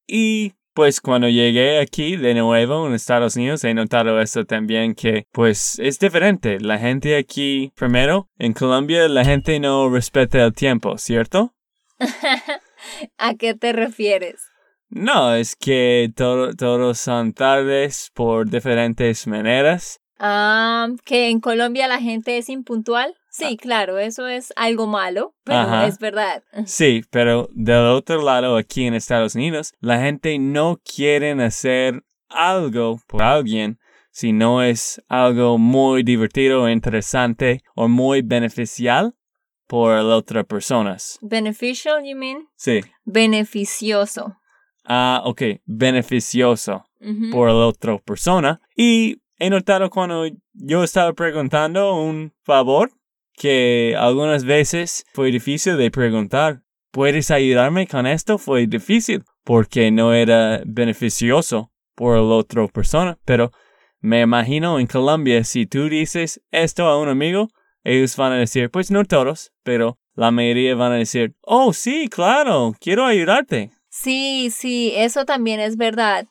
Y 0.09 0.55
pues 0.81 1.03
cuando 1.03 1.29
llegué 1.29 1.79
aquí 1.79 2.17
de 2.17 2.33
nuevo 2.33 2.87
en 2.87 2.95
Estados 2.95 3.37
Unidos 3.37 3.63
he 3.65 3.75
notado 3.75 4.19
eso 4.19 4.47
también 4.47 4.95
que 4.95 5.27
pues 5.31 5.79
es 5.79 5.99
diferente. 5.99 6.59
La 6.59 6.79
gente 6.79 7.19
aquí, 7.19 7.71
primero, 7.77 8.31
en 8.39 8.55
Colombia 8.55 9.07
la 9.07 9.23
gente 9.23 9.61
no 9.61 9.91
respeta 9.91 10.43
el 10.43 10.55
tiempo, 10.55 10.97
¿cierto? 10.97 11.53
¿A 13.19 13.35
qué 13.35 13.53
te 13.55 13.75
refieres? 13.75 14.41
No, 14.89 15.35
es 15.35 15.55
que 15.55 16.11
todos 16.17 16.99
son 16.99 17.35
tardes 17.35 18.11
por 18.15 18.49
diferentes 18.49 19.27
maneras. 19.27 20.01
Ah, 20.19 20.89
que 21.05 21.29
en 21.29 21.41
Colombia 21.41 21.89
la 21.89 21.99
gente 21.99 22.39
es 22.39 22.49
impuntual. 22.49 23.15
Sí, 23.31 23.45
ah. 23.53 23.57
claro, 23.61 23.99
eso 23.99 24.27
es 24.27 24.53
algo 24.57 24.87
malo, 24.87 25.35
pero 25.45 25.83
es 25.85 25.99
verdad. 25.99 26.43
Sí, 26.67 27.03
pero 27.11 27.49
del 27.53 27.87
otro 27.87 28.23
lado, 28.23 28.57
aquí 28.57 28.87
en 28.87 28.95
Estados 28.95 29.35
Unidos, 29.35 29.73
la 29.81 30.01
gente 30.01 30.39
no 30.39 30.81
quiere 30.85 31.33
hacer 31.43 32.03
algo 32.29 33.01
por 33.07 33.23
alguien 33.23 33.79
si 34.13 34.33
no 34.33 34.63
es 34.63 35.01
algo 35.09 35.57
muy 35.57 36.03
divertido, 36.03 36.69
interesante 36.69 37.63
o 37.75 37.89
muy 37.89 38.23
beneficial 38.23 39.15
por 39.69 39.95
las 39.95 40.05
otras 40.05 40.45
personas. 40.47 41.19
Beneficial, 41.23 42.03
you 42.05 42.17
mean? 42.17 42.49
Sí. 42.57 42.81
Beneficioso 43.05 44.41
ah, 44.91 45.23
ok, 45.25 45.43
beneficioso 45.65 46.85
por 47.31 47.49
la 47.49 47.67
otra 47.67 47.99
persona. 47.99 48.61
Y 48.77 49.23
he 49.39 49.49
notado 49.49 49.89
cuando 49.89 50.27
yo 50.53 50.85
estaba 50.85 51.13
preguntando 51.13 51.95
un 51.95 52.33
favor 52.43 52.91
que 53.41 53.97
algunas 53.99 54.45
veces 54.45 55.07
fue 55.15 55.31
difícil 55.31 55.79
de 55.79 55.91
preguntar. 55.91 56.61
¿Puedes 56.91 57.31
ayudarme 57.31 57.87
con 57.87 58.07
esto? 58.07 58.37
Fue 58.37 58.67
difícil 58.67 59.25
porque 59.45 59.91
no 59.91 60.13
era 60.13 60.61
beneficioso 60.67 61.73
por 61.95 62.17
la 62.17 62.35
otra 62.35 62.69
persona. 62.69 63.19
Pero 63.25 63.51
me 64.01 64.21
imagino 64.21 64.79
en 64.79 64.87
Colombia, 64.87 65.43
si 65.45 65.65
tú 65.65 65.89
dices 65.89 66.43
esto 66.51 66.85
a 66.85 67.01
un 67.01 67.09
amigo, 67.09 67.49
ellos 67.83 68.15
van 68.17 68.33
a 68.33 68.37
decir, 68.37 68.71
pues 68.71 68.91
no 68.91 69.07
todos, 69.07 69.53
pero 69.63 69.99
la 70.13 70.31
mayoría 70.31 70.75
van 70.75 70.93
a 70.93 70.97
decir, 70.97 71.35
oh 71.41 71.73
sí, 71.73 72.09
claro, 72.11 72.75
quiero 72.79 73.07
ayudarte. 73.07 73.71
Sí, 73.89 74.51
sí, 74.51 74.93
eso 74.95 75.25
también 75.25 75.61
es 75.61 75.79
verdad. 75.79 76.27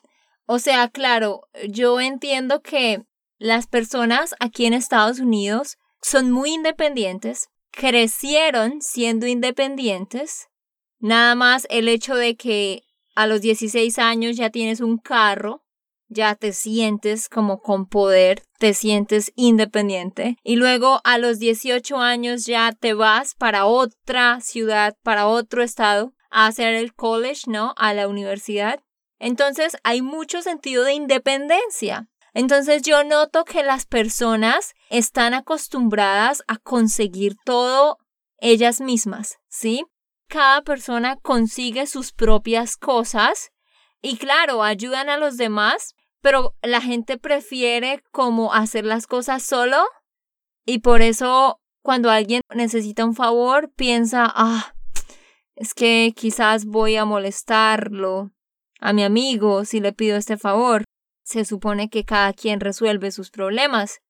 O 0.46 0.60
sea, 0.60 0.86
claro, 0.86 1.40
yo 1.68 2.00
entiendo 2.00 2.62
que 2.62 3.02
las 3.38 3.66
personas 3.66 4.36
aquí 4.38 4.66
en 4.66 4.74
Estados 4.74 5.18
Unidos 5.18 5.76
son 6.02 6.30
muy 6.30 6.52
independientes, 6.52 7.48
crecieron 7.70 8.82
siendo 8.82 9.26
independientes. 9.26 10.48
Nada 10.98 11.34
más 11.34 11.66
el 11.70 11.88
hecho 11.88 12.14
de 12.14 12.36
que 12.36 12.84
a 13.14 13.26
los 13.26 13.40
16 13.40 13.98
años 13.98 14.36
ya 14.36 14.50
tienes 14.50 14.80
un 14.80 14.98
carro, 14.98 15.64
ya 16.08 16.34
te 16.34 16.52
sientes 16.52 17.28
como 17.28 17.60
con 17.60 17.86
poder, 17.86 18.42
te 18.58 18.74
sientes 18.74 19.32
independiente. 19.36 20.36
Y 20.42 20.56
luego 20.56 21.00
a 21.04 21.18
los 21.18 21.38
18 21.38 21.98
años 21.98 22.44
ya 22.44 22.72
te 22.72 22.94
vas 22.94 23.34
para 23.34 23.64
otra 23.64 24.40
ciudad, 24.40 24.96
para 25.02 25.28
otro 25.28 25.62
estado, 25.62 26.12
a 26.30 26.46
hacer 26.46 26.74
el 26.74 26.94
college, 26.94 27.42
¿no? 27.46 27.74
A 27.76 27.94
la 27.94 28.08
universidad. 28.08 28.80
Entonces 29.18 29.76
hay 29.84 30.02
mucho 30.02 30.42
sentido 30.42 30.84
de 30.84 30.94
independencia. 30.94 32.09
Entonces 32.34 32.82
yo 32.82 33.04
noto 33.04 33.44
que 33.44 33.62
las 33.62 33.86
personas 33.86 34.74
están 34.88 35.34
acostumbradas 35.34 36.42
a 36.46 36.58
conseguir 36.58 37.34
todo 37.44 37.98
ellas 38.38 38.80
mismas, 38.80 39.38
¿sí? 39.48 39.84
Cada 40.28 40.62
persona 40.62 41.16
consigue 41.16 41.86
sus 41.86 42.12
propias 42.12 42.76
cosas 42.76 43.50
y 44.00 44.16
claro, 44.16 44.62
ayudan 44.62 45.08
a 45.10 45.18
los 45.18 45.36
demás, 45.36 45.94
pero 46.22 46.54
la 46.62 46.80
gente 46.80 47.18
prefiere 47.18 48.02
como 48.12 48.54
hacer 48.54 48.84
las 48.84 49.06
cosas 49.06 49.42
solo 49.42 49.84
y 50.64 50.78
por 50.78 51.02
eso 51.02 51.60
cuando 51.82 52.10
alguien 52.10 52.42
necesita 52.54 53.04
un 53.04 53.14
favor 53.14 53.72
piensa, 53.74 54.30
ah, 54.34 54.74
es 55.56 55.74
que 55.74 56.12
quizás 56.16 56.64
voy 56.64 56.96
a 56.96 57.04
molestarlo 57.04 58.30
a 58.80 58.92
mi 58.92 59.02
amigo 59.02 59.64
si 59.64 59.80
le 59.80 59.92
pido 59.92 60.16
este 60.16 60.36
favor. 60.36 60.84
Se 61.30 61.44
supone 61.44 61.88
que 61.90 62.04
cada 62.04 62.32
quien 62.32 62.58
resuelve 62.58 63.12
sus 63.12 63.30
problemas. 63.30 64.00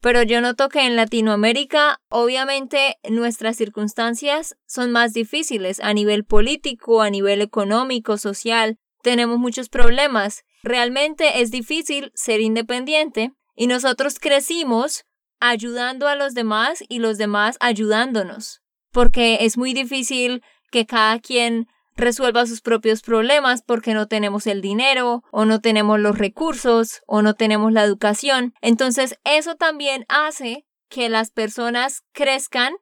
Pero 0.00 0.24
yo 0.24 0.40
noto 0.40 0.68
que 0.68 0.80
en 0.80 0.96
Latinoamérica, 0.96 2.00
obviamente, 2.08 2.96
nuestras 3.08 3.56
circunstancias 3.56 4.56
son 4.66 4.90
más 4.90 5.12
difíciles 5.12 5.78
a 5.78 5.94
nivel 5.94 6.24
político, 6.24 7.00
a 7.00 7.10
nivel 7.10 7.42
económico, 7.42 8.18
social. 8.18 8.76
Tenemos 9.02 9.38
muchos 9.38 9.68
problemas. 9.68 10.42
Realmente 10.64 11.42
es 11.42 11.52
difícil 11.52 12.10
ser 12.16 12.40
independiente 12.40 13.30
y 13.54 13.68
nosotros 13.68 14.18
crecimos 14.18 15.04
ayudando 15.38 16.08
a 16.08 16.16
los 16.16 16.34
demás 16.34 16.82
y 16.88 16.98
los 16.98 17.18
demás 17.18 17.56
ayudándonos. 17.60 18.62
porque 18.90 19.38
es 19.42 19.56
muy 19.56 19.74
difícil 19.74 20.42
que 20.72 20.86
cada 20.86 21.20
quien 21.20 21.68
resuelva 21.98 22.46
sus 22.46 22.62
propios 22.62 23.02
problemas 23.02 23.62
porque 23.62 23.92
no 23.92 24.06
tenemos 24.06 24.46
el 24.46 24.62
dinero 24.62 25.22
o 25.30 25.44
no 25.44 25.60
tenemos 25.60 26.00
los 26.00 26.16
recursos 26.16 27.02
o 27.06 27.20
no 27.20 27.34
tenemos 27.34 27.72
la 27.72 27.82
educación. 27.82 28.54
Entonces 28.62 29.18
eso 29.24 29.56
también 29.56 30.06
hace 30.08 30.64
que 30.88 31.08
las 31.08 31.30
personas 31.30 32.02
crezcan 32.12 32.74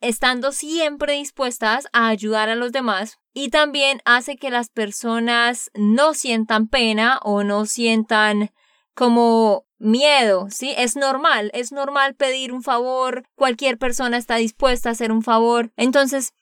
estando 0.00 0.52
siempre 0.52 1.14
dispuestas 1.14 1.88
a 1.92 2.08
ayudar 2.08 2.48
a 2.48 2.54
los 2.54 2.72
demás 2.72 3.18
y 3.32 3.48
también 3.48 4.00
hace 4.04 4.36
que 4.36 4.50
las 4.50 4.68
personas 4.68 5.70
no 5.74 6.12
sientan 6.12 6.68
pena 6.68 7.18
o 7.22 7.44
no 7.44 7.66
sientan 7.66 8.50
como 8.94 9.64
miedo, 9.78 10.48
¿sí? 10.50 10.74
Es 10.76 10.96
normal, 10.96 11.50
es 11.54 11.72
normal 11.72 12.14
pedir 12.14 12.52
un 12.52 12.62
favor, 12.62 13.24
cualquier 13.34 13.78
persona 13.78 14.18
está 14.18 14.36
dispuesta 14.36 14.90
a 14.90 14.92
hacer 14.92 15.10
un 15.10 15.22
favor. 15.22 15.72
Entonces, 15.76 16.34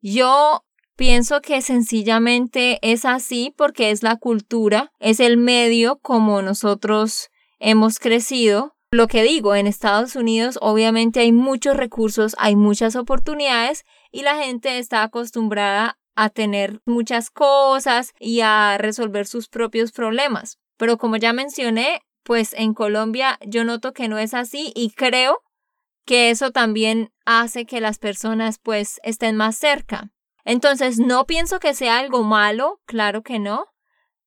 yo 0.00 0.64
pienso 0.98 1.40
que 1.40 1.62
sencillamente 1.62 2.80
es 2.82 3.04
así 3.04 3.54
porque 3.56 3.92
es 3.92 4.02
la 4.02 4.16
cultura, 4.16 4.90
es 4.98 5.20
el 5.20 5.36
medio 5.36 6.00
como 6.00 6.42
nosotros 6.42 7.30
hemos 7.60 8.00
crecido. 8.00 8.74
Lo 8.90 9.06
que 9.06 9.22
digo, 9.22 9.54
en 9.54 9.68
Estados 9.68 10.16
Unidos 10.16 10.58
obviamente 10.60 11.20
hay 11.20 11.30
muchos 11.30 11.76
recursos, 11.76 12.34
hay 12.36 12.56
muchas 12.56 12.96
oportunidades 12.96 13.84
y 14.10 14.22
la 14.22 14.42
gente 14.42 14.78
está 14.78 15.04
acostumbrada 15.04 16.00
a 16.16 16.30
tener 16.30 16.80
muchas 16.84 17.30
cosas 17.30 18.12
y 18.18 18.40
a 18.40 18.76
resolver 18.76 19.28
sus 19.28 19.48
propios 19.48 19.92
problemas. 19.92 20.58
Pero 20.78 20.98
como 20.98 21.16
ya 21.16 21.32
mencioné, 21.32 22.00
pues 22.24 22.54
en 22.54 22.74
Colombia 22.74 23.38
yo 23.46 23.62
noto 23.62 23.92
que 23.92 24.08
no 24.08 24.18
es 24.18 24.34
así 24.34 24.72
y 24.74 24.90
creo 24.90 25.42
que 26.04 26.30
eso 26.30 26.50
también 26.50 27.12
hace 27.24 27.66
que 27.66 27.80
las 27.80 27.98
personas 27.98 28.58
pues 28.58 28.98
estén 29.04 29.36
más 29.36 29.56
cerca. 29.56 30.10
Entonces 30.48 30.98
no 30.98 31.26
pienso 31.26 31.60
que 31.60 31.74
sea 31.74 31.98
algo 31.98 32.22
malo, 32.22 32.80
claro 32.86 33.22
que 33.22 33.38
no, 33.38 33.66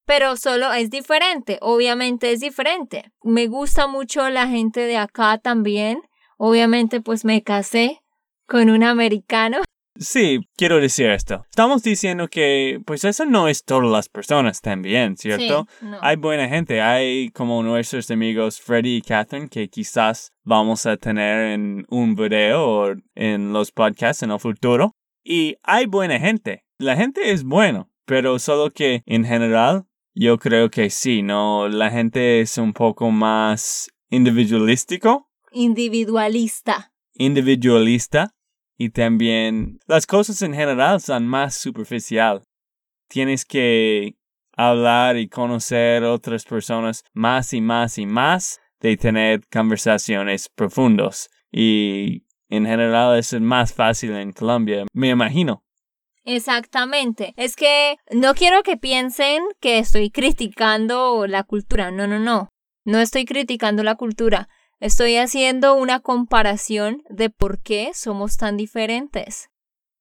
pero 0.05 0.37
solo 0.37 0.71
es 0.71 0.91
diferente, 0.91 1.57
obviamente 1.61 2.31
es 2.31 2.39
diferente. 2.39 3.11
Me 3.23 3.47
gusta 3.47 3.87
mucho 3.87 4.29
la 4.29 4.47
gente 4.47 4.81
de 4.81 4.97
acá 4.97 5.39
también, 5.39 5.99
obviamente 6.37 7.01
pues 7.01 7.25
me 7.25 7.41
casé 7.41 8.03
con 8.45 8.69
un 8.69 8.83
americano 8.83 9.61
Sí, 9.99 10.39
quiero 10.55 10.79
decir 10.79 11.09
esto. 11.09 11.43
Estamos 11.49 11.81
diciendo 11.81 12.27
que, 12.27 12.79
pues 12.85 13.03
eso 13.03 13.25
no 13.25 13.47
es 13.47 13.65
todas 13.65 13.89
las 13.89 14.07
personas 14.07 14.61
también, 14.61 15.17
¿cierto? 15.17 15.67
Hay 16.01 16.15
buena 16.17 16.47
gente, 16.47 16.81
hay 16.81 17.29
como 17.31 17.61
nuestros 17.61 18.09
amigos 18.09 18.61
Freddy 18.61 18.97
y 18.97 19.01
Catherine 19.01 19.49
que 19.49 19.69
quizás 19.69 20.33
vamos 20.43 20.85
a 20.85 20.97
tener 20.97 21.51
en 21.51 21.85
un 21.89 22.15
video 22.15 22.63
o 22.63 22.95
en 23.15 23.53
los 23.53 23.71
podcasts 23.71 24.23
en 24.23 24.31
el 24.31 24.39
futuro. 24.39 24.95
Y 25.23 25.57
hay 25.63 25.85
buena 25.85 26.19
gente. 26.19 26.65
La 26.77 26.95
gente 26.95 27.31
es 27.31 27.43
bueno, 27.43 27.91
pero 28.05 28.39
solo 28.39 28.71
que 28.71 29.03
en 29.05 29.25
general 29.25 29.85
yo 30.13 30.37
creo 30.37 30.69
que 30.69 30.89
sí, 30.89 31.21
¿no? 31.21 31.67
La 31.69 31.89
gente 31.89 32.41
es 32.41 32.57
un 32.57 32.73
poco 32.73 33.11
más 33.11 33.89
individualístico. 34.09 35.29
Individualista. 35.51 36.93
Individualista 37.13 38.33
y 38.77 38.89
también 38.89 39.79
las 39.85 40.07
cosas 40.07 40.41
en 40.41 40.55
general 40.55 40.99
son 41.01 41.27
más 41.27 41.53
superficial. 41.53 42.41
Tienes 43.07 43.45
que 43.45 44.15
hablar 44.57 45.17
y 45.17 45.29
conocer 45.29 46.03
otras 46.03 46.45
personas 46.45 47.03
más 47.13 47.53
y 47.53 47.61
más 47.61 47.99
y 47.99 48.07
más 48.07 48.59
de 48.79 48.97
tener 48.97 49.41
conversaciones 49.51 50.49
profundos. 50.49 51.29
Y 51.51 52.23
en 52.51 52.65
general 52.65 53.17
es 53.17 53.33
más 53.39 53.73
fácil 53.73 54.13
en 54.15 54.33
Colombia, 54.33 54.85
me 54.93 55.09
imagino. 55.09 55.63
Exactamente. 56.23 57.33
Es 57.37 57.55
que 57.55 57.97
no 58.11 58.35
quiero 58.35 58.61
que 58.61 58.77
piensen 58.77 59.41
que 59.59 59.79
estoy 59.79 60.11
criticando 60.11 61.25
la 61.27 61.43
cultura. 61.43 61.89
No, 61.89 62.05
no, 62.05 62.19
no. 62.19 62.49
No 62.85 62.99
estoy 62.99 63.25
criticando 63.25 63.83
la 63.83 63.95
cultura. 63.95 64.49
Estoy 64.79 65.15
haciendo 65.15 65.75
una 65.75 65.99
comparación 65.99 67.03
de 67.09 67.29
por 67.29 67.61
qué 67.61 67.91
somos 67.93 68.37
tan 68.37 68.57
diferentes. 68.57 69.49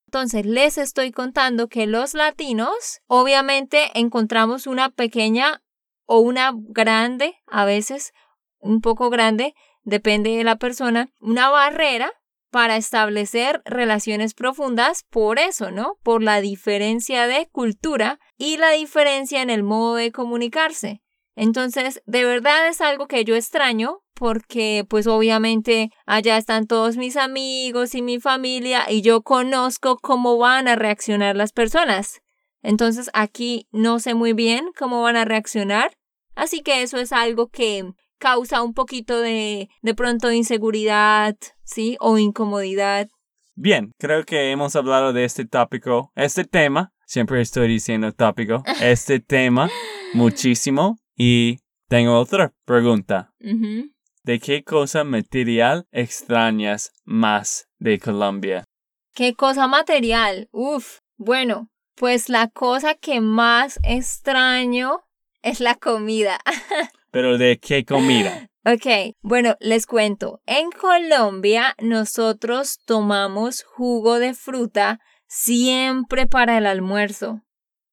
Entonces, 0.07 0.45
les 0.45 0.77
estoy 0.77 1.13
contando 1.13 1.69
que 1.69 1.87
los 1.87 2.15
latinos, 2.15 3.01
obviamente, 3.07 3.91
encontramos 3.95 4.67
una 4.67 4.91
pequeña 4.91 5.63
o 6.05 6.19
una 6.19 6.53
grande, 6.55 7.37
a 7.47 7.65
veces 7.65 8.13
un 8.59 8.81
poco 8.81 9.09
grande, 9.09 9.55
depende 9.85 10.37
de 10.37 10.45
la 10.45 10.57
persona, 10.57 11.11
una 11.21 11.49
barrera 11.49 12.13
para 12.51 12.77
establecer 12.77 13.63
relaciones 13.65 14.35
profundas 14.35 15.05
por 15.09 15.39
eso, 15.39 15.71
¿no? 15.71 15.97
Por 16.03 16.23
la 16.23 16.41
diferencia 16.41 17.27
de 17.27 17.49
cultura 17.51 18.19
y 18.37 18.57
la 18.57 18.71
diferencia 18.71 19.43
en 19.43 19.51
el 19.51 19.63
modo 19.63 19.95
de 19.95 20.13
comunicarse. 20.13 21.03
Entonces, 21.37 22.03
de 22.07 22.25
verdad 22.25 22.69
es 22.69 22.81
algo 22.81 23.07
que 23.07 23.25
yo 23.25 23.35
extraño 23.35 24.01
porque 24.21 24.85
pues 24.87 25.07
obviamente 25.07 25.91
allá 26.05 26.37
están 26.37 26.67
todos 26.67 26.99
mis 26.99 27.17
amigos 27.17 27.95
y 27.95 28.03
mi 28.03 28.21
familia 28.21 28.85
y 28.91 29.01
yo 29.01 29.23
conozco 29.23 29.97
cómo 29.97 30.37
van 30.37 30.69
a 30.69 30.77
reaccionar 30.77 31.37
las 31.37 31.53
personas. 31.53 32.21
Entonces 32.63 33.09
aquí 33.15 33.67
no 33.71 33.99
sé 33.99 34.13
muy 34.13 34.35
bien 34.35 34.67
cómo 34.79 35.01
van 35.01 35.17
a 35.17 35.25
reaccionar, 35.25 35.97
así 36.35 36.61
que 36.61 36.83
eso 36.83 36.99
es 36.99 37.13
algo 37.13 37.49
que 37.49 37.95
causa 38.19 38.63
un 38.63 38.75
poquito 38.75 39.19
de 39.21 39.71
de 39.81 39.95
pronto 39.95 40.31
inseguridad, 40.31 41.35
¿sí? 41.73 41.97
O 42.01 42.19
incomodidad. 42.19 43.09
Bien, 43.55 43.93
creo 43.99 44.25
que 44.25 44.51
hemos 44.51 44.77
hablado 44.77 45.13
de 45.13 45.25
este 45.25 45.45
tópico, 45.45 46.13
este 46.15 46.45
tema, 46.45 46.93
siempre 47.07 47.41
estoy 47.41 47.69
diciendo 47.69 48.13
tópico, 48.13 48.63
este 48.81 49.21
tema 49.21 49.71
muchísimo 50.15 50.99
y 51.17 51.59
tengo 51.89 52.19
otra 52.19 52.53
pregunta. 52.65 53.33
¿De 54.23 54.39
qué 54.39 54.63
cosa 54.63 55.05
material 55.05 55.87
extrañas 55.93 56.93
más 57.05 57.69
de 57.79 57.99
Colombia? 57.99 58.65
¿Qué 59.15 59.35
cosa 59.35 59.67
material? 59.67 60.49
Uf, 60.53 61.01
bueno, 61.17 61.69
pues 61.97 62.29
la 62.29 62.49
cosa 62.49 62.95
que 62.95 63.21
más 63.21 63.81
extraño 63.83 65.01
es 65.43 65.61
la 65.61 65.75
comida. 65.75 66.39
¿Pero 67.11 67.39
de 67.39 67.59
qué 67.59 67.85
comida? 67.85 68.49
Ok, 68.65 69.17
bueno, 69.23 69.57
les 69.59 69.87
cuento. 69.87 70.43
En 70.45 70.71
Colombia 70.71 71.75
nosotros 71.81 72.79
tomamos 72.85 73.63
jugo 73.63 74.19
de 74.19 74.35
fruta 74.35 75.01
siempre 75.27 76.27
para 76.27 76.59
el 76.59 76.67
almuerzo 76.67 77.43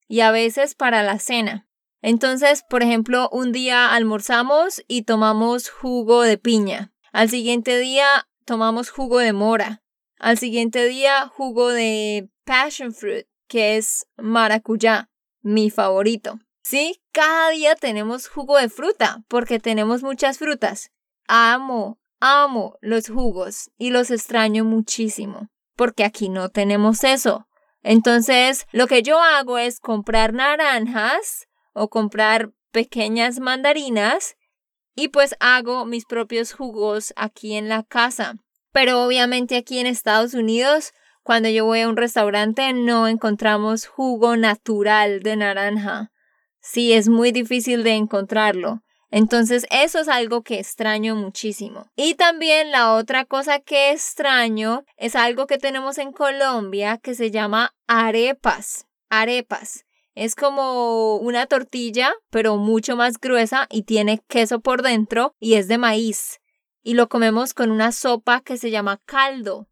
y 0.08 0.20
a 0.20 0.32
veces 0.32 0.76
para 0.76 1.04
la 1.04 1.20
cena. 1.20 1.68
Entonces, 2.02 2.64
por 2.70 2.84
ejemplo, 2.84 3.30
un 3.32 3.52
día 3.52 3.94
almorzamos 3.94 4.84
y 4.88 5.04
tomamos 5.04 5.70
jugo 5.70 6.22
de 6.22 6.38
piña. 6.38 6.94
Al 7.12 7.30
siguiente 7.30 7.80
día 7.80 8.28
tomamos 8.46 8.90
jugo 8.90 9.20
de 9.20 9.34
mora. 9.34 9.84
Al 10.20 10.38
siguiente 10.38 10.86
día 10.86 11.28
jugo 11.28 11.70
de 11.70 12.30
passion 12.44 12.94
fruit, 12.94 13.26
que 13.48 13.78
es 13.78 14.06
maracuyá, 14.18 15.10
mi 15.42 15.70
favorito. 15.70 16.40
Sí, 16.70 17.02
cada 17.14 17.52
día 17.52 17.76
tenemos 17.76 18.28
jugo 18.28 18.58
de 18.58 18.68
fruta 18.68 19.24
porque 19.30 19.58
tenemos 19.58 20.04
muchas 20.04 20.38
frutas. 20.38 20.92
Amo, 21.26 21.98
amo 22.20 22.78
los 22.82 23.08
jugos 23.08 23.72
y 23.78 23.92
los 23.92 24.12
extraño 24.12 24.66
muchísimo 24.66 25.48
porque 25.78 26.04
aquí 26.04 26.28
no 26.28 26.50
tenemos 26.50 27.06
eso. 27.06 27.48
Entonces, 27.84 28.66
lo 28.74 28.88
que 28.88 29.02
yo 29.02 29.22
hago 29.22 29.58
es 29.58 29.80
comprar 29.80 30.34
naranjas 30.34 31.48
o 31.72 31.88
comprar 31.88 32.52
pequeñas 32.74 33.40
mandarinas 33.40 34.36
y 34.94 35.08
pues 35.08 35.38
hago 35.40 35.86
mis 35.86 36.04
propios 36.04 36.52
jugos 36.52 37.14
aquí 37.16 37.56
en 37.56 37.70
la 37.70 37.84
casa. 37.84 38.34
Pero 38.74 39.06
obviamente 39.06 39.56
aquí 39.56 39.80
en 39.80 39.88
Estados 39.88 40.34
Unidos, 40.34 40.92
cuando 41.24 41.48
yo 41.48 41.64
voy 41.64 41.80
a 41.80 41.88
un 41.88 41.96
restaurante 41.96 42.74
no 42.74 43.08
encontramos 43.08 43.88
jugo 43.88 44.36
natural 44.36 45.22
de 45.22 45.38
naranja. 45.38 46.12
Sí, 46.70 46.92
es 46.92 47.08
muy 47.08 47.32
difícil 47.32 47.84
de 47.84 47.94
encontrarlo. 47.94 48.82
Entonces 49.10 49.66
eso 49.72 50.00
es 50.00 50.10
algo 50.10 50.44
que 50.44 50.60
extraño 50.60 51.16
muchísimo. 51.16 51.90
Y 51.96 52.16
también 52.16 52.72
la 52.72 52.94
otra 52.94 53.24
cosa 53.24 53.60
que 53.60 53.92
extraño 53.92 54.84
es 54.98 55.16
algo 55.16 55.48
que 55.48 55.58
tenemos 55.58 55.98
en 55.98 56.12
Colombia 56.12 56.98
que 56.98 57.16
se 57.16 57.32
llama 57.32 57.74
arepas. 57.88 58.86
Arepas. 59.10 59.86
Es 60.14 60.36
como 60.36 61.16
una 61.16 61.46
tortilla, 61.46 62.14
pero 62.32 62.58
mucho 62.58 62.98
más 62.98 63.18
gruesa 63.18 63.68
y 63.70 63.84
tiene 63.84 64.22
queso 64.28 64.60
por 64.60 64.82
dentro 64.82 65.36
y 65.40 65.54
es 65.54 65.70
de 65.70 65.78
maíz. 65.78 66.42
Y 66.84 66.96
lo 66.96 67.08
comemos 67.08 67.54
con 67.54 67.72
una 67.72 67.94
sopa 67.94 68.42
que 68.42 68.58
se 68.58 68.72
llama 68.72 69.00
caldo. 69.06 69.70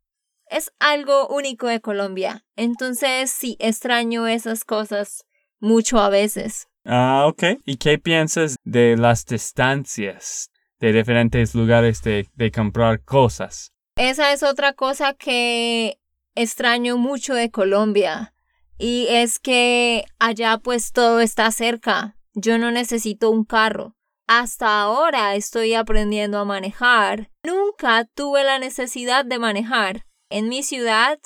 Es 0.48 0.72
algo 0.80 1.28
único 1.28 1.68
de 1.68 1.82
Colombia. 1.82 2.46
Entonces 2.56 3.32
sí, 3.32 3.58
extraño 3.60 4.28
esas 4.28 4.64
cosas 4.64 5.26
mucho 5.60 6.00
a 6.00 6.08
veces. 6.08 6.70
Ah, 6.86 7.26
ok. 7.28 7.43
¿Y 7.65 7.78
qué 7.78 7.98
piensas 7.98 8.58
de 8.63 8.95
las 8.95 9.26
distancias 9.26 10.52
de 10.80 10.93
diferentes 10.93 11.56
lugares 11.56 12.02
de, 12.04 12.30
de 12.36 12.52
comprar 12.52 13.04
cosas? 13.04 13.71
Esa 13.95 14.34
es 14.34 14.43
otra 14.43 14.74
cosa 14.74 15.13
que 15.13 16.00
extraño 16.36 16.98
mucho 16.98 17.34
de 17.34 17.50
Colombia. 17.50 18.34
Y 18.78 19.08
es 19.10 19.39
que 19.39 20.06
allá 20.19 20.58
pues 20.58 20.91
todo 20.91 21.21
está 21.21 21.50
cerca. 21.52 22.17
Yo 22.34 22.58
no 22.58 22.71
necesito 22.71 23.32
un 23.32 23.45
carro. 23.45 23.95
Hasta 24.28 24.82
ahora 24.82 25.36
estoy 25.36 25.76
aprendiendo 25.76 26.39
a 26.39 26.45
manejar. 26.45 27.32
Nunca 27.43 28.06
tuve 28.13 28.43
la 28.43 28.60
necesidad 28.60 29.24
de 29.24 29.39
manejar. 29.39 30.06
En 30.30 30.50
mi 30.50 30.62
ciudad 30.62 31.19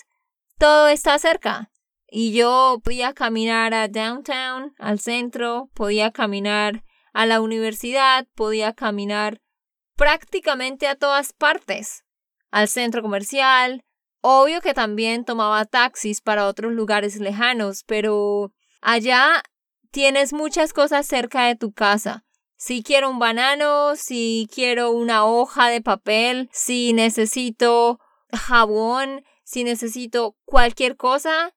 todo 0.57 0.89
está 0.89 1.17
cerca. 1.17 1.68
Y 2.11 2.33
yo 2.33 2.81
podía 2.83 3.13
caminar 3.13 3.73
a 3.73 3.87
downtown, 3.87 4.73
al 4.79 4.99
centro, 4.99 5.69
podía 5.73 6.11
caminar 6.11 6.83
a 7.13 7.25
la 7.25 7.41
universidad, 7.41 8.27
podía 8.35 8.73
caminar 8.73 9.41
prácticamente 9.95 10.87
a 10.87 10.95
todas 10.95 11.33
partes, 11.33 12.03
al 12.51 12.67
centro 12.67 13.01
comercial. 13.01 13.83
Obvio 14.21 14.61
que 14.61 14.73
también 14.73 15.23
tomaba 15.23 15.65
taxis 15.65 16.21
para 16.21 16.47
otros 16.47 16.73
lugares 16.73 17.19
lejanos, 17.19 17.83
pero 17.85 18.53
allá 18.81 19.43
tienes 19.91 20.33
muchas 20.33 20.73
cosas 20.73 21.05
cerca 21.05 21.45
de 21.45 21.55
tu 21.55 21.73
casa. 21.73 22.25
Si 22.57 22.83
quiero 22.83 23.09
un 23.09 23.19
banano, 23.19 23.95
si 23.95 24.49
quiero 24.53 24.91
una 24.91 25.25
hoja 25.25 25.69
de 25.69 25.81
papel, 25.81 26.49
si 26.51 26.91
necesito 26.91 27.99
jabón, 28.33 29.23
si 29.43 29.63
necesito 29.63 30.35
cualquier 30.43 30.97
cosa, 30.97 31.53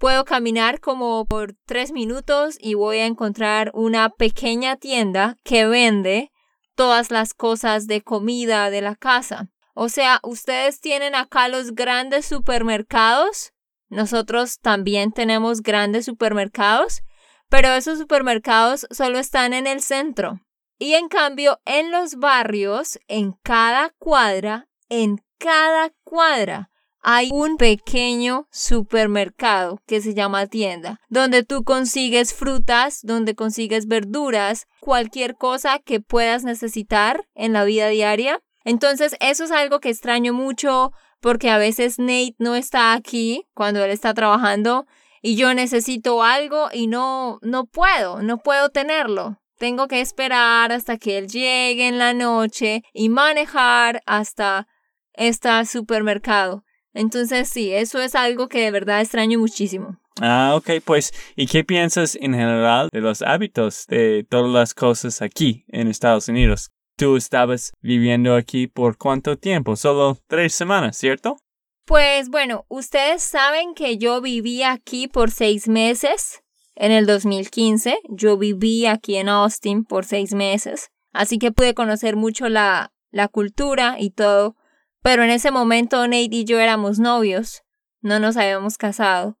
puedo 0.00 0.24
caminar 0.24 0.80
como 0.80 1.24
por 1.26 1.54
tres 1.64 1.92
minutos 1.92 2.56
y 2.58 2.74
voy 2.74 2.98
a 2.98 3.06
encontrar 3.06 3.70
una 3.72 4.10
pequeña 4.10 4.76
tienda 4.76 5.36
que 5.44 5.68
vende 5.68 6.32
todas 6.74 7.12
las 7.12 7.32
cosas 7.34 7.86
de 7.86 8.02
comida 8.02 8.70
de 8.70 8.80
la 8.80 8.96
casa. 8.96 9.50
O 9.74 9.88
sea, 9.88 10.18
ustedes 10.24 10.80
tienen 10.80 11.14
acá 11.14 11.46
los 11.46 11.76
grandes 11.76 12.26
supermercados. 12.26 13.52
Nosotros 13.88 14.58
también 14.58 15.12
tenemos 15.12 15.62
grandes 15.62 16.06
supermercados 16.06 17.02
pero 17.50 17.68
esos 17.72 17.98
supermercados 17.98 18.86
solo 18.90 19.18
están 19.18 19.52
en 19.52 19.66
el 19.66 19.82
centro. 19.82 20.40
Y 20.78 20.94
en 20.94 21.08
cambio, 21.08 21.60
en 21.66 21.90
los 21.90 22.14
barrios, 22.14 22.98
en 23.08 23.32
cada 23.42 23.90
cuadra, 23.98 24.68
en 24.88 25.22
cada 25.36 25.92
cuadra, 26.04 26.69
hay 27.02 27.30
un 27.32 27.56
pequeño 27.56 28.46
supermercado 28.50 29.80
que 29.86 30.00
se 30.00 30.14
llama 30.14 30.46
tienda, 30.46 31.00
donde 31.08 31.42
tú 31.42 31.64
consigues 31.64 32.34
frutas, 32.34 33.00
donde 33.02 33.34
consigues 33.34 33.86
verduras, 33.86 34.66
cualquier 34.80 35.36
cosa 35.36 35.78
que 35.78 36.00
puedas 36.00 36.44
necesitar 36.44 37.26
en 37.34 37.52
la 37.52 37.64
vida 37.64 37.88
diaria. 37.88 38.40
Entonces, 38.64 39.16
eso 39.20 39.44
es 39.44 39.50
algo 39.50 39.80
que 39.80 39.88
extraño 39.88 40.32
mucho 40.32 40.92
porque 41.20 41.50
a 41.50 41.58
veces 41.58 41.98
Nate 41.98 42.34
no 42.38 42.54
está 42.54 42.92
aquí 42.92 43.46
cuando 43.54 43.84
él 43.84 43.90
está 43.90 44.14
trabajando 44.14 44.86
y 45.22 45.36
yo 45.36 45.52
necesito 45.54 46.22
algo 46.22 46.68
y 46.72 46.86
no, 46.86 47.38
no 47.42 47.66
puedo, 47.66 48.22
no 48.22 48.38
puedo 48.38 48.70
tenerlo. 48.70 49.38
Tengo 49.58 49.88
que 49.88 50.00
esperar 50.00 50.72
hasta 50.72 50.96
que 50.96 51.18
él 51.18 51.28
llegue 51.28 51.86
en 51.86 51.98
la 51.98 52.14
noche 52.14 52.82
y 52.94 53.10
manejar 53.10 54.00
hasta 54.06 54.66
este 55.12 55.66
supermercado. 55.66 56.64
Entonces 56.92 57.48
sí, 57.48 57.72
eso 57.72 58.00
es 58.00 58.14
algo 58.14 58.48
que 58.48 58.60
de 58.60 58.70
verdad 58.70 59.00
extraño 59.00 59.38
muchísimo. 59.38 59.98
Ah, 60.20 60.54
ok, 60.56 60.82
pues, 60.84 61.12
¿y 61.36 61.46
qué 61.46 61.64
piensas 61.64 62.16
en 62.16 62.34
general 62.34 62.88
de 62.92 63.00
los 63.00 63.22
hábitos 63.22 63.86
de 63.86 64.26
todas 64.28 64.50
las 64.50 64.74
cosas 64.74 65.22
aquí 65.22 65.64
en 65.68 65.88
Estados 65.88 66.28
Unidos? 66.28 66.70
Tú 66.96 67.16
estabas 67.16 67.72
viviendo 67.80 68.34
aquí 68.34 68.66
por 68.66 68.98
cuánto 68.98 69.38
tiempo? 69.38 69.76
Solo 69.76 70.18
tres 70.26 70.54
semanas, 70.54 70.96
¿cierto? 70.98 71.38
Pues 71.86 72.28
bueno, 72.28 72.66
ustedes 72.68 73.22
saben 73.22 73.74
que 73.74 73.96
yo 73.96 74.20
viví 74.20 74.62
aquí 74.62 75.08
por 75.08 75.30
seis 75.30 75.66
meses 75.66 76.42
en 76.76 76.92
el 76.92 77.06
2015. 77.06 77.98
Yo 78.10 78.36
viví 78.36 78.86
aquí 78.86 79.16
en 79.16 79.28
Austin 79.28 79.84
por 79.84 80.04
seis 80.04 80.34
meses. 80.34 80.90
Así 81.12 81.38
que 81.38 81.52
pude 81.52 81.74
conocer 81.74 82.16
mucho 82.16 82.48
la, 82.48 82.92
la 83.10 83.28
cultura 83.28 83.96
y 83.98 84.10
todo. 84.10 84.56
Pero 85.02 85.22
en 85.24 85.30
ese 85.30 85.50
momento 85.50 86.06
Nate 86.06 86.28
y 86.30 86.44
yo 86.44 86.58
éramos 86.58 86.98
novios. 86.98 87.62
No 88.00 88.18
nos 88.18 88.36
habíamos 88.36 88.78
casado. 88.78 89.38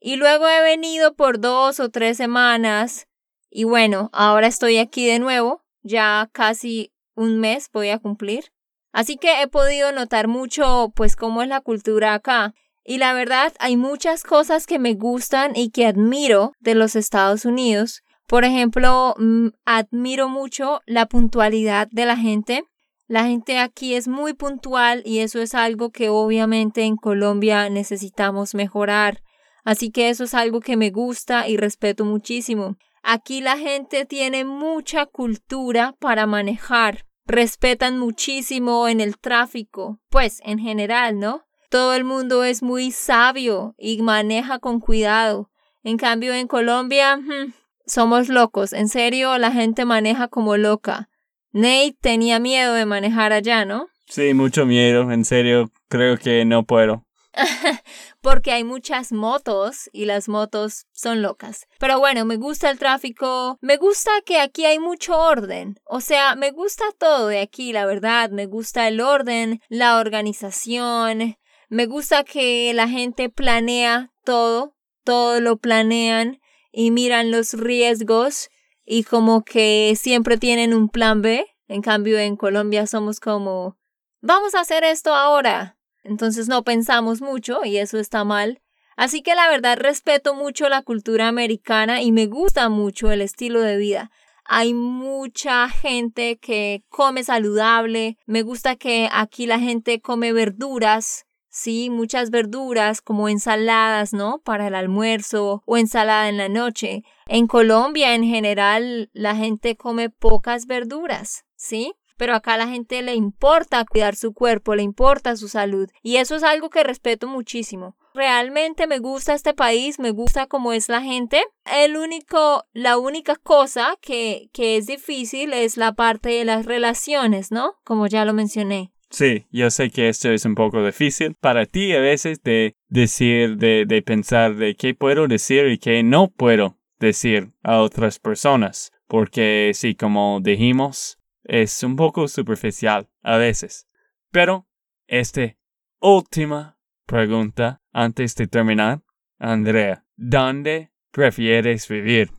Y 0.00 0.16
luego 0.16 0.48
he 0.48 0.62
venido 0.62 1.14
por 1.14 1.40
dos 1.40 1.80
o 1.80 1.90
tres 1.90 2.16
semanas. 2.16 3.06
Y 3.50 3.64
bueno, 3.64 4.10
ahora 4.12 4.46
estoy 4.46 4.78
aquí 4.78 5.06
de 5.06 5.18
nuevo. 5.18 5.62
Ya 5.82 6.28
casi 6.32 6.92
un 7.14 7.38
mes 7.38 7.70
voy 7.72 7.90
a 7.90 7.98
cumplir. 7.98 8.52
Así 8.92 9.16
que 9.16 9.42
he 9.42 9.48
podido 9.48 9.92
notar 9.92 10.28
mucho, 10.28 10.92
pues, 10.94 11.16
cómo 11.16 11.42
es 11.42 11.48
la 11.48 11.60
cultura 11.60 12.14
acá. 12.14 12.54
Y 12.84 12.98
la 12.98 13.14
verdad, 13.14 13.52
hay 13.58 13.76
muchas 13.76 14.24
cosas 14.24 14.66
que 14.66 14.78
me 14.78 14.94
gustan 14.94 15.52
y 15.54 15.70
que 15.70 15.86
admiro 15.86 16.52
de 16.60 16.74
los 16.74 16.96
Estados 16.96 17.44
Unidos. 17.44 18.02
Por 18.26 18.44
ejemplo, 18.44 19.14
mm, 19.18 19.48
admiro 19.64 20.28
mucho 20.28 20.80
la 20.86 21.06
puntualidad 21.06 21.88
de 21.90 22.06
la 22.06 22.16
gente. 22.16 22.64
La 23.06 23.24
gente 23.24 23.58
aquí 23.58 23.94
es 23.94 24.08
muy 24.08 24.32
puntual 24.32 25.02
y 25.04 25.18
eso 25.18 25.40
es 25.40 25.54
algo 25.54 25.90
que 25.90 26.08
obviamente 26.08 26.82
en 26.82 26.96
Colombia 26.96 27.68
necesitamos 27.68 28.54
mejorar. 28.54 29.22
Así 29.64 29.90
que 29.90 30.08
eso 30.08 30.24
es 30.24 30.34
algo 30.34 30.60
que 30.60 30.76
me 30.76 30.90
gusta 30.90 31.48
y 31.48 31.56
respeto 31.56 32.04
muchísimo. 32.04 32.76
Aquí 33.02 33.40
la 33.40 33.58
gente 33.58 34.06
tiene 34.06 34.44
mucha 34.44 35.06
cultura 35.06 35.94
para 35.98 36.26
manejar 36.26 37.04
respetan 37.26 37.98
muchísimo 37.98 38.88
en 38.88 39.00
el 39.00 39.18
tráfico, 39.18 40.00
pues 40.10 40.40
en 40.44 40.58
general, 40.58 41.18
¿no? 41.18 41.44
Todo 41.70 41.94
el 41.94 42.04
mundo 42.04 42.44
es 42.44 42.62
muy 42.62 42.90
sabio 42.90 43.74
y 43.78 44.02
maneja 44.02 44.58
con 44.58 44.80
cuidado. 44.80 45.50
En 45.82 45.96
cambio, 45.96 46.34
en 46.34 46.46
Colombia, 46.46 47.16
hmm, 47.16 47.54
somos 47.86 48.28
locos. 48.28 48.72
En 48.72 48.88
serio, 48.88 49.38
la 49.38 49.50
gente 49.50 49.84
maneja 49.84 50.28
como 50.28 50.56
loca. 50.56 51.08
Nate 51.52 51.96
tenía 52.00 52.38
miedo 52.38 52.74
de 52.74 52.86
manejar 52.86 53.32
allá, 53.32 53.64
¿no? 53.64 53.88
Sí, 54.06 54.34
mucho 54.34 54.66
miedo. 54.66 55.10
En 55.10 55.24
serio, 55.24 55.70
creo 55.88 56.16
que 56.18 56.44
no 56.44 56.64
puedo. 56.64 57.04
porque 58.20 58.52
hay 58.52 58.64
muchas 58.64 59.12
motos 59.12 59.88
y 59.92 60.04
las 60.04 60.28
motos 60.28 60.86
son 60.92 61.22
locas. 61.22 61.66
Pero 61.78 61.98
bueno, 61.98 62.24
me 62.24 62.36
gusta 62.36 62.70
el 62.70 62.78
tráfico, 62.78 63.58
me 63.60 63.76
gusta 63.76 64.10
que 64.24 64.38
aquí 64.38 64.64
hay 64.64 64.78
mucho 64.78 65.18
orden. 65.18 65.78
O 65.84 66.00
sea, 66.00 66.36
me 66.36 66.50
gusta 66.50 66.84
todo 66.98 67.28
de 67.28 67.40
aquí, 67.40 67.72
la 67.72 67.86
verdad. 67.86 68.30
Me 68.30 68.46
gusta 68.46 68.88
el 68.88 69.00
orden, 69.00 69.60
la 69.68 69.98
organización. 69.98 71.36
Me 71.68 71.86
gusta 71.86 72.24
que 72.24 72.72
la 72.74 72.88
gente 72.88 73.28
planea 73.28 74.12
todo, 74.24 74.74
todo 75.04 75.40
lo 75.40 75.56
planean 75.56 76.40
y 76.70 76.90
miran 76.90 77.30
los 77.30 77.54
riesgos 77.54 78.50
y 78.92 79.04
como 79.04 79.42
que 79.42 79.94
siempre 79.96 80.36
tienen 80.36 80.74
un 80.74 80.90
plan 80.90 81.22
B. 81.22 81.46
En 81.66 81.80
cambio, 81.80 82.18
en 82.18 82.36
Colombia 82.36 82.86
somos 82.86 83.20
como, 83.20 83.78
vamos 84.20 84.54
a 84.54 84.60
hacer 84.60 84.84
esto 84.84 85.14
ahora. 85.14 85.78
Entonces 86.02 86.46
no 86.46 86.62
pensamos 86.62 87.22
mucho 87.22 87.64
y 87.64 87.78
eso 87.78 87.98
está 87.98 88.22
mal. 88.24 88.60
Así 88.94 89.22
que 89.22 89.34
la 89.34 89.48
verdad 89.48 89.78
respeto 89.78 90.34
mucho 90.34 90.68
la 90.68 90.82
cultura 90.82 91.28
americana 91.28 92.02
y 92.02 92.12
me 92.12 92.26
gusta 92.26 92.68
mucho 92.68 93.10
el 93.10 93.22
estilo 93.22 93.62
de 93.62 93.78
vida. 93.78 94.10
Hay 94.44 94.74
mucha 94.74 95.70
gente 95.70 96.36
que 96.36 96.84
come 96.90 97.24
saludable. 97.24 98.18
Me 98.26 98.42
gusta 98.42 98.76
que 98.76 99.08
aquí 99.10 99.46
la 99.46 99.58
gente 99.58 100.02
come 100.02 100.34
verduras. 100.34 101.24
Sí, 101.54 101.90
muchas 101.90 102.30
verduras 102.30 103.02
como 103.02 103.28
ensaladas, 103.28 104.14
¿no? 104.14 104.38
Para 104.42 104.68
el 104.68 104.74
almuerzo 104.74 105.62
o 105.66 105.76
ensalada 105.76 106.30
en 106.30 106.38
la 106.38 106.48
noche. 106.48 107.04
En 107.26 107.46
Colombia 107.46 108.14
en 108.14 108.24
general 108.24 109.10
la 109.12 109.36
gente 109.36 109.76
come 109.76 110.08
pocas 110.08 110.66
verduras, 110.66 111.44
¿sí? 111.54 111.92
pero 112.22 112.36
acá 112.36 112.56
la 112.56 112.68
gente 112.68 113.02
le 113.02 113.16
importa 113.16 113.84
cuidar 113.84 114.14
su 114.14 114.32
cuerpo, 114.32 114.76
le 114.76 114.84
importa 114.84 115.34
su 115.34 115.48
salud 115.48 115.90
y 116.04 116.18
eso 116.18 116.36
es 116.36 116.44
algo 116.44 116.70
que 116.70 116.84
respeto 116.84 117.26
muchísimo. 117.26 117.96
Realmente 118.14 118.86
me 118.86 119.00
gusta 119.00 119.34
este 119.34 119.54
país, 119.54 119.98
me 119.98 120.12
gusta 120.12 120.46
cómo 120.46 120.72
es 120.72 120.88
la 120.88 121.02
gente. 121.02 121.42
El 121.64 121.96
único, 121.96 122.64
la 122.72 122.96
única 122.96 123.34
cosa 123.34 123.96
que, 124.00 124.50
que 124.52 124.76
es 124.76 124.86
difícil 124.86 125.52
es 125.52 125.76
la 125.76 125.94
parte 125.94 126.28
de 126.28 126.44
las 126.44 126.64
relaciones, 126.64 127.50
¿no? 127.50 127.74
Como 127.82 128.06
ya 128.06 128.24
lo 128.24 128.34
mencioné. 128.34 128.92
Sí, 129.12 129.46
yo 129.50 129.70
sé 129.70 129.90
que 129.90 130.08
esto 130.08 130.30
es 130.30 130.46
un 130.46 130.54
poco 130.54 130.82
difícil 130.82 131.34
para 131.34 131.66
ti 131.66 131.92
a 131.92 132.00
veces 132.00 132.42
de 132.42 132.76
decir, 132.88 133.58
de, 133.58 133.84
de 133.86 134.00
pensar 134.00 134.56
de 134.56 134.74
qué 134.74 134.94
puedo 134.94 135.28
decir 135.28 135.66
y 135.66 135.76
qué 135.76 136.02
no 136.02 136.30
puedo 136.30 136.78
decir 136.98 137.52
a 137.62 137.80
otras 137.80 138.18
personas. 138.18 138.90
Porque 139.06 139.72
sí, 139.74 139.94
como 139.94 140.40
dijimos, 140.40 141.18
es 141.44 141.82
un 141.82 141.96
poco 141.96 142.26
superficial 142.26 143.10
a 143.22 143.36
veces. 143.36 143.86
Pero, 144.30 144.66
esta 145.06 145.56
última 146.00 146.78
pregunta 147.04 147.82
antes 147.92 148.34
de 148.36 148.46
terminar, 148.46 149.02
Andrea, 149.38 150.06
¿dónde 150.16 150.90
prefieres 151.10 151.86
vivir? 151.86 152.30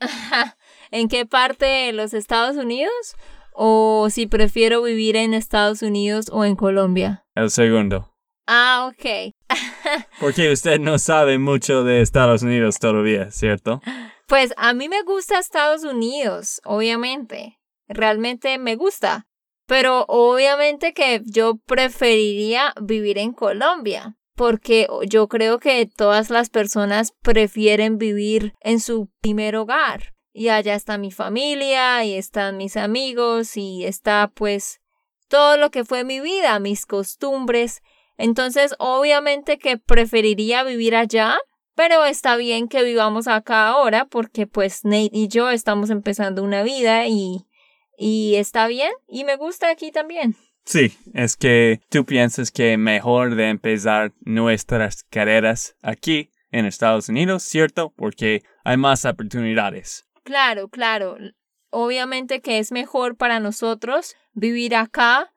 ¿En 0.90 1.06
qué 1.06 1.24
parte 1.24 1.66
de 1.66 1.92
los 1.92 2.14
Estados 2.14 2.56
Unidos? 2.56 3.14
¿O 3.52 4.08
si 4.10 4.26
prefiero 4.26 4.82
vivir 4.82 5.16
en 5.16 5.34
Estados 5.34 5.82
Unidos 5.82 6.30
o 6.32 6.44
en 6.44 6.56
Colombia? 6.56 7.24
El 7.34 7.50
segundo. 7.50 8.14
Ah, 8.46 8.90
ok. 8.90 9.34
Porque 10.20 10.52
usted 10.52 10.80
no 10.80 10.98
sabe 10.98 11.38
mucho 11.38 11.84
de 11.84 12.00
Estados 12.00 12.42
Unidos 12.42 12.78
todavía, 12.78 13.30
¿cierto? 13.30 13.80
Pues 14.26 14.52
a 14.56 14.74
mí 14.74 14.88
me 14.88 15.02
gusta 15.02 15.38
Estados 15.38 15.84
Unidos, 15.84 16.60
obviamente. 16.64 17.58
Realmente 17.88 18.58
me 18.58 18.76
gusta. 18.76 19.26
Pero 19.66 20.04
obviamente 20.08 20.92
que 20.92 21.22
yo 21.24 21.58
preferiría 21.66 22.74
vivir 22.80 23.18
en 23.18 23.32
Colombia 23.32 24.16
porque 24.40 24.88
yo 25.06 25.28
creo 25.28 25.58
que 25.58 25.84
todas 25.84 26.30
las 26.30 26.48
personas 26.48 27.12
prefieren 27.20 27.98
vivir 27.98 28.54
en 28.60 28.80
su 28.80 29.10
primer 29.20 29.54
hogar. 29.54 30.14
Y 30.32 30.48
allá 30.48 30.74
está 30.74 30.98
mi 30.98 31.10
familia, 31.10 32.04
y 32.04 32.14
están 32.14 32.56
mis 32.56 32.76
amigos, 32.76 33.56
y 33.56 33.84
está 33.84 34.30
pues 34.34 34.80
todo 35.28 35.56
lo 35.56 35.70
que 35.70 35.84
fue 35.84 36.04
mi 36.04 36.20
vida, 36.20 36.58
mis 36.58 36.86
costumbres. 36.86 37.82
Entonces, 38.18 38.74
obviamente 38.78 39.58
que 39.58 39.78
preferiría 39.78 40.62
vivir 40.62 40.94
allá, 40.94 41.38
pero 41.74 42.04
está 42.04 42.36
bien 42.36 42.68
que 42.68 42.82
vivamos 42.82 43.28
acá 43.28 43.68
ahora 43.68 44.04
porque 44.04 44.46
pues 44.46 44.84
Nate 44.84 45.10
y 45.12 45.28
yo 45.28 45.48
estamos 45.48 45.88
empezando 45.88 46.42
una 46.42 46.62
vida 46.62 47.06
y, 47.06 47.46
y 47.96 48.34
está 48.34 48.66
bien 48.66 48.92
y 49.08 49.24
me 49.24 49.36
gusta 49.36 49.70
aquí 49.70 49.90
también. 49.90 50.36
Sí, 50.66 50.92
es 51.14 51.36
que 51.36 51.80
tú 51.88 52.04
piensas 52.04 52.50
que 52.50 52.76
mejor 52.76 53.34
de 53.34 53.48
empezar 53.48 54.12
nuestras 54.20 55.04
carreras 55.04 55.74
aquí 55.80 56.30
en 56.50 56.66
Estados 56.66 57.08
Unidos, 57.08 57.44
¿cierto? 57.44 57.94
Porque 57.96 58.42
hay 58.62 58.76
más 58.76 59.04
oportunidades. 59.06 60.06
Claro, 60.30 60.68
claro. 60.68 61.16
Obviamente 61.70 62.40
que 62.40 62.60
es 62.60 62.70
mejor 62.70 63.16
para 63.16 63.40
nosotros 63.40 64.14
vivir 64.32 64.76
acá, 64.76 65.32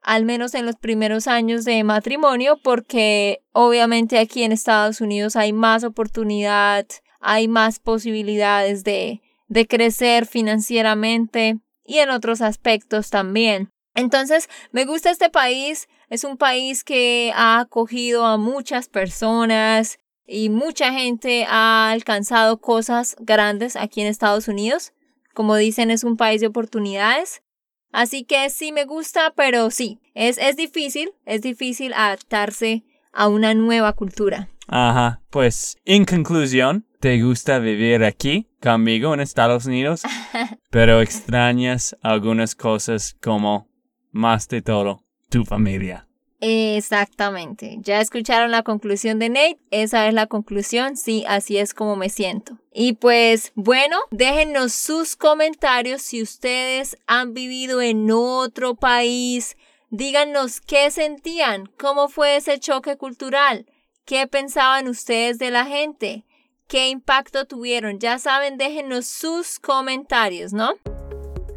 al 0.00 0.24
menos 0.24 0.54
en 0.54 0.64
los 0.64 0.76
primeros 0.76 1.26
años 1.26 1.66
de 1.66 1.84
matrimonio, 1.84 2.58
porque 2.64 3.42
obviamente 3.52 4.18
aquí 4.18 4.44
en 4.44 4.52
Estados 4.52 5.02
Unidos 5.02 5.36
hay 5.36 5.52
más 5.52 5.84
oportunidad, 5.84 6.86
hay 7.20 7.46
más 7.46 7.78
posibilidades 7.78 8.84
de, 8.84 9.20
de 9.48 9.66
crecer 9.66 10.24
financieramente 10.24 11.58
y 11.84 11.98
en 11.98 12.08
otros 12.08 12.40
aspectos 12.40 13.10
también. 13.10 13.68
Entonces, 13.94 14.48
me 14.72 14.86
gusta 14.86 15.10
este 15.10 15.28
país. 15.28 15.88
Es 16.08 16.24
un 16.24 16.38
país 16.38 16.84
que 16.84 17.32
ha 17.34 17.60
acogido 17.60 18.24
a 18.24 18.38
muchas 18.38 18.88
personas 18.88 19.98
y 20.28 20.50
mucha 20.50 20.92
gente 20.92 21.46
ha 21.48 21.90
alcanzado 21.90 22.60
cosas 22.60 23.16
grandes 23.18 23.74
aquí 23.76 24.02
en 24.02 24.06
Estados 24.06 24.46
Unidos. 24.46 24.92
Como 25.34 25.56
dicen, 25.56 25.90
es 25.90 26.04
un 26.04 26.16
país 26.16 26.40
de 26.40 26.48
oportunidades. 26.48 27.42
Así 27.90 28.24
que 28.24 28.50
sí 28.50 28.70
me 28.70 28.84
gusta, 28.84 29.32
pero 29.34 29.70
sí, 29.70 29.98
es, 30.14 30.36
es 30.36 30.56
difícil, 30.56 31.10
es 31.24 31.40
difícil 31.40 31.94
adaptarse 31.94 32.84
a 33.12 33.28
una 33.28 33.54
nueva 33.54 33.94
cultura. 33.94 34.50
Ajá, 34.66 35.22
pues 35.30 35.78
en 35.86 36.04
conclusión, 36.04 36.86
¿te 37.00 37.22
gusta 37.22 37.58
vivir 37.58 38.04
aquí 38.04 38.46
conmigo 38.60 39.14
en 39.14 39.20
Estados 39.20 39.64
Unidos? 39.64 40.02
pero 40.70 41.00
extrañas 41.00 41.96
algunas 42.02 42.54
cosas 42.54 43.16
como 43.22 43.66
más 44.12 44.48
de 44.48 44.60
todo, 44.60 45.04
tu 45.30 45.46
familia. 45.46 46.07
Exactamente. 46.40 47.78
Ya 47.80 48.00
escucharon 48.00 48.50
la 48.50 48.62
conclusión 48.62 49.18
de 49.18 49.28
Nate. 49.28 49.58
Esa 49.70 50.06
es 50.06 50.14
la 50.14 50.26
conclusión. 50.26 50.96
Sí, 50.96 51.24
así 51.26 51.58
es 51.58 51.74
como 51.74 51.96
me 51.96 52.10
siento. 52.10 52.58
Y 52.72 52.92
pues 52.92 53.52
bueno, 53.56 53.98
déjenos 54.10 54.72
sus 54.72 55.16
comentarios 55.16 56.02
si 56.02 56.22
ustedes 56.22 56.96
han 57.06 57.34
vivido 57.34 57.82
en 57.82 58.08
otro 58.10 58.76
país. 58.76 59.56
Díganos 59.90 60.60
qué 60.60 60.90
sentían, 60.90 61.66
cómo 61.78 62.08
fue 62.08 62.36
ese 62.36 62.60
choque 62.60 62.98
cultural, 62.98 63.64
qué 64.04 64.26
pensaban 64.26 64.86
ustedes 64.86 65.38
de 65.38 65.50
la 65.50 65.64
gente, 65.64 66.26
qué 66.66 66.90
impacto 66.90 67.46
tuvieron. 67.46 67.98
Ya 67.98 68.18
saben, 68.18 68.58
déjenos 68.58 69.06
sus 69.06 69.58
comentarios, 69.58 70.52
¿no? 70.52 70.74